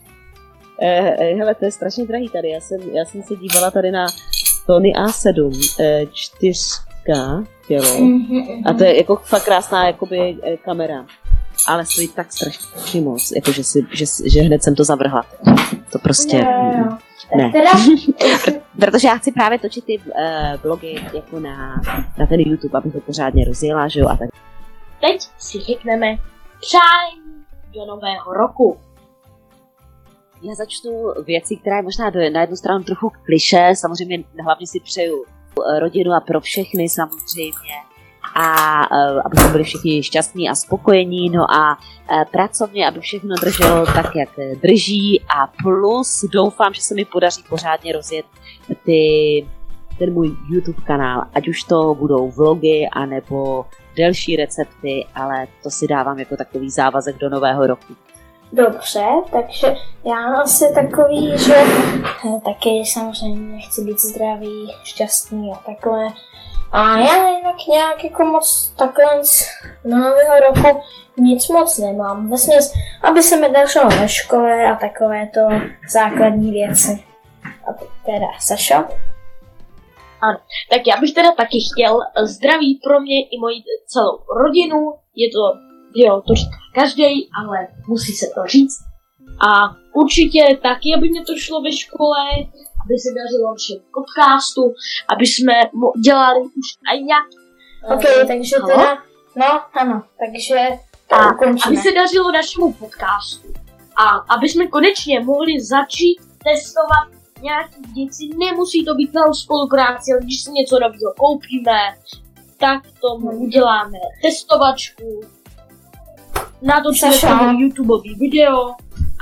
Eh, 0.82 1.16
eh, 1.20 1.36
hele, 1.36 1.56
to 1.56 1.66
je 1.66 1.72
strašně 1.72 2.06
drahý 2.06 2.30
tady. 2.30 2.50
Já 2.50 2.60
jsem, 2.60 2.82
já 2.94 3.06
jsem 3.06 3.24
se 3.24 3.36
dívala 3.36 3.72
tady 3.72 3.92
na 3.92 4.06
Sony 4.66 4.94
A7 4.94 5.52
eh, 5.80 6.06
4K 6.06 7.46
tělo. 7.68 7.98
A 8.66 8.74
to 8.74 8.84
je 8.84 8.98
jako 8.98 9.16
fakt 9.16 9.46
krásná 9.46 9.88
jakoby, 9.88 10.38
eh, 10.44 10.58
kamera. 10.58 11.06
Ale 11.68 11.86
stojí 11.86 12.08
tak 12.08 12.34
strašně 12.34 13.02
moc, 13.02 13.32
jako 13.36 13.52
že, 13.52 13.64
si, 13.64 13.88
že, 13.92 14.06
že 14.26 14.42
hned 14.42 14.64
jsem 14.64 14.76
to 14.76 14.84
zavrhla. 14.84 15.26
To 15.92 16.00
prostě... 16.00 16.38
Jo. 16.38 16.98
Ne. 17.36 17.52
Teda, 17.52 17.72
Protože 18.80 19.08
já 19.08 19.16
chci 19.16 19.32
právě 19.32 19.60
točit 19.60 19.86
ty 19.86 19.98
uh, 19.98 20.62
blogy 20.62 21.06
jako 21.14 21.40
na, 21.40 21.82
na 22.18 22.26
ten 22.26 22.40
YouTube, 22.40 22.78
abych 22.78 22.94
to 22.94 23.00
pořádně 23.00 23.46
rozjela, 23.46 23.88
že 23.88 24.00
jo, 24.00 24.08
a 24.08 24.18
tak. 24.18 24.30
Teď 25.02 25.22
si 25.38 25.60
řekneme 25.60 26.18
přání 26.60 27.46
do 27.74 27.86
nového 27.86 28.34
roku. 28.34 28.78
Já 30.42 30.56
začnu 30.56 31.14
věcí, 31.26 31.58
která 31.58 31.78
je 31.78 31.84
možná 31.84 32.10
do, 32.10 32.20
na 32.30 32.42
jednu 32.42 32.56
stranu 32.56 32.84
trochu 32.84 33.12
kliše, 33.26 33.72
samozřejmě 33.76 34.24
hlavně 34.44 34.68
si 34.68 34.80
přeju 34.80 35.26
eh, 35.26 35.80
rodinu 35.80 36.14
a 36.14 36.20
pro 36.20 36.42
všechny 36.42 36.90
samozřejmě 36.90 37.76
a 38.36 38.78
uh, 38.92 39.22
aby 39.26 39.38
jsme 39.38 39.50
byli 39.50 39.64
všichni 39.64 40.04
šťastní 40.04 40.50
a 40.50 40.56
spokojení, 40.56 41.30
no 41.30 41.52
a 41.52 41.78
uh, 41.78 42.24
pracovně, 42.32 42.88
aby 42.88 43.00
všechno 43.00 43.36
drželo 43.42 43.86
tak, 43.86 44.16
jak 44.16 44.30
drží 44.62 45.22
a 45.22 45.48
plus 45.64 46.26
doufám, 46.34 46.74
že 46.74 46.82
se 46.82 46.96
mi 46.96 47.06
podaří 47.06 47.44
pořádně 47.50 47.94
rozjet 47.94 48.26
ty, 48.86 49.46
ten 50.00 50.14
můj 50.14 50.32
YouTube 50.50 50.82
kanál, 50.84 51.24
ať 51.34 51.48
už 51.48 51.64
to 51.64 51.96
budou 51.96 52.32
vlogy, 52.32 52.88
anebo 52.92 53.66
delší 53.96 54.36
recepty, 54.36 55.06
ale 55.16 55.48
to 55.64 55.70
si 55.70 55.88
dávám 55.88 56.20
jako 56.20 56.38
takový 56.38 56.70
závazek 56.70 57.18
do 57.18 57.30
nového 57.30 57.68
roku. 57.68 57.94
Dobře, 58.54 59.06
takže 59.32 59.76
já 60.06 60.42
asi 60.42 60.66
takový, 60.74 61.38
že 61.38 61.56
eh, 61.56 62.40
taky 62.46 62.84
samozřejmě 62.86 63.62
chci 63.62 63.82
být 63.82 64.00
zdravý, 64.00 64.72
šťastný 64.84 65.52
a 65.52 65.56
takhle. 65.56 66.08
A 66.74 66.98
já 66.98 67.30
jinak 67.30 67.56
nějak 67.70 68.04
jako 68.04 68.26
moc 68.26 68.74
takhle 68.78 69.26
z 69.26 69.44
nového 69.86 70.40
roku 70.40 70.82
nic 71.18 71.48
moc 71.48 71.78
nemám. 71.78 72.30
Vlastně, 72.30 72.58
aby 73.04 73.24
se 73.24 73.38
mi 73.38 73.50
dařilo 73.50 73.90
ve 73.90 74.10
škole 74.10 74.72
a 74.72 74.76
takové 74.76 75.30
to 75.34 75.42
základní 75.90 76.52
věci. 76.52 77.04
A 77.44 77.74
teda 78.06 78.28
Sašo? 78.40 78.76
Tak 80.70 80.88
já 80.88 80.98
bych 81.02 81.14
teda 81.14 81.32
taky 81.32 81.58
chtěl 81.74 82.00
zdraví 82.24 82.80
pro 82.84 83.00
mě 83.00 83.22
i 83.22 83.40
moji 83.40 83.56
celou 83.88 84.20
rodinu. 84.44 84.94
Je 85.16 85.30
to, 85.30 85.42
jo, 85.96 86.22
to 86.28 86.36
říká 86.36 86.58
každý, 86.76 87.30
ale 87.40 87.68
musí 87.88 88.14
se 88.14 88.26
to 88.36 88.48
říct. 88.48 88.80
A 89.50 89.76
určitě 89.94 90.58
taky, 90.62 90.96
aby 90.98 91.10
mě 91.10 91.22
to 91.26 91.34
šlo 91.38 91.62
ve 91.62 91.72
škole, 91.72 92.18
aby 92.84 92.96
se 93.04 93.10
dařilo 93.20 93.56
všem 93.56 93.78
podcastu, 93.94 94.74
aby 95.14 95.26
jsme 95.26 95.54
dělali 96.06 96.40
už 96.40 96.68
aj 96.92 96.98
nějaký 97.04 97.38
Ok, 97.96 98.28
takže 98.28 98.56
halo? 98.58 98.68
teda, 98.68 98.98
no 99.36 99.62
ano, 99.74 100.04
takže 100.20 100.56
to 101.08 101.16
a 101.16 101.26
aby 101.26 101.36
ukončíme. 101.36 101.82
se 101.82 101.92
dařilo 101.92 102.32
našemu 102.32 102.74
podcastu. 102.74 103.48
A 103.96 104.04
aby 104.36 104.50
jsme 104.50 104.68
konečně 104.68 105.20
mohli 105.20 105.62
začít 105.62 106.18
testovat 106.44 107.08
nějaký 107.42 107.82
věci, 107.96 108.30
nemusí 108.38 108.86
to 108.86 108.94
být 108.96 109.14
na 109.14 109.22
spolupráci, 109.34 110.12
ale 110.12 110.22
když 110.22 110.44
si 110.44 110.52
něco 110.52 110.80
nového 110.80 111.14
koupíme, 111.18 111.80
tak 112.58 112.82
tomu 113.02 113.32
uděláme 113.32 113.98
testovačku, 114.22 115.22
natočíme 116.62 117.20
tomu 117.20 117.60
YouTubeový 117.60 118.16
video 118.16 118.76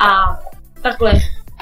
a 0.08 0.39
takhle 0.82 1.13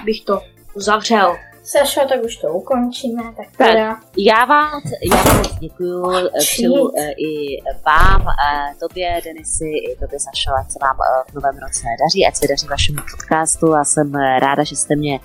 bych 0.06 0.22
to 0.26 0.42
uzavřel. 0.74 1.49
Sašo, 1.70 2.02
tak 2.10 2.24
už 2.24 2.36
to 2.38 2.48
ukončíme, 2.48 3.24
tak 3.24 3.48
Tak. 3.58 3.68
teda. 3.68 4.00
Já 4.18 4.46
vám, 4.46 4.82
já 5.12 5.24
vám 5.24 5.38
moc 5.38 5.58
děkuju, 5.60 6.12
eh, 6.12 6.40
přeju 6.40 6.92
eh, 6.98 7.12
i 7.12 7.62
vám, 7.86 8.22
eh, 8.22 8.76
tobě 8.80 9.22
Denisy, 9.26 9.66
i 9.66 9.96
tobě 10.00 10.20
Sašo, 10.20 10.52
ať 10.60 10.72
se 10.72 10.80
vám 10.82 10.98
v 11.32 11.34
novém 11.34 11.58
roce 11.58 11.84
daří, 12.00 12.26
ať 12.28 12.36
se 12.36 12.48
daří 12.48 12.68
vašemu 12.68 12.98
podcastu 13.12 13.76
a 13.76 13.84
jsem 13.84 14.14
ráda, 14.16 14.64
že 14.64 14.76
jste 14.76 14.96
mě 14.96 15.20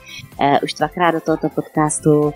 už 0.62 0.74
dvakrát 0.74 1.10
do 1.10 1.20
tohoto 1.20 1.48
podcastu 1.48 2.34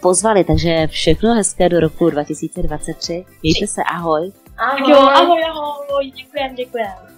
pozvali, 0.00 0.44
takže 0.44 0.86
všechno 0.86 1.34
hezké 1.34 1.68
do 1.68 1.80
roku 1.80 2.10
2023. 2.10 3.24
Mějte 3.42 3.66
se, 3.66 3.82
ahoj. 3.82 4.32
Ahoj. 4.58 4.90
Jo, 4.90 4.98
ahoj, 4.98 5.42
ahoj, 5.44 6.10
děkujem, 6.10 6.54
děkujem. 6.54 7.13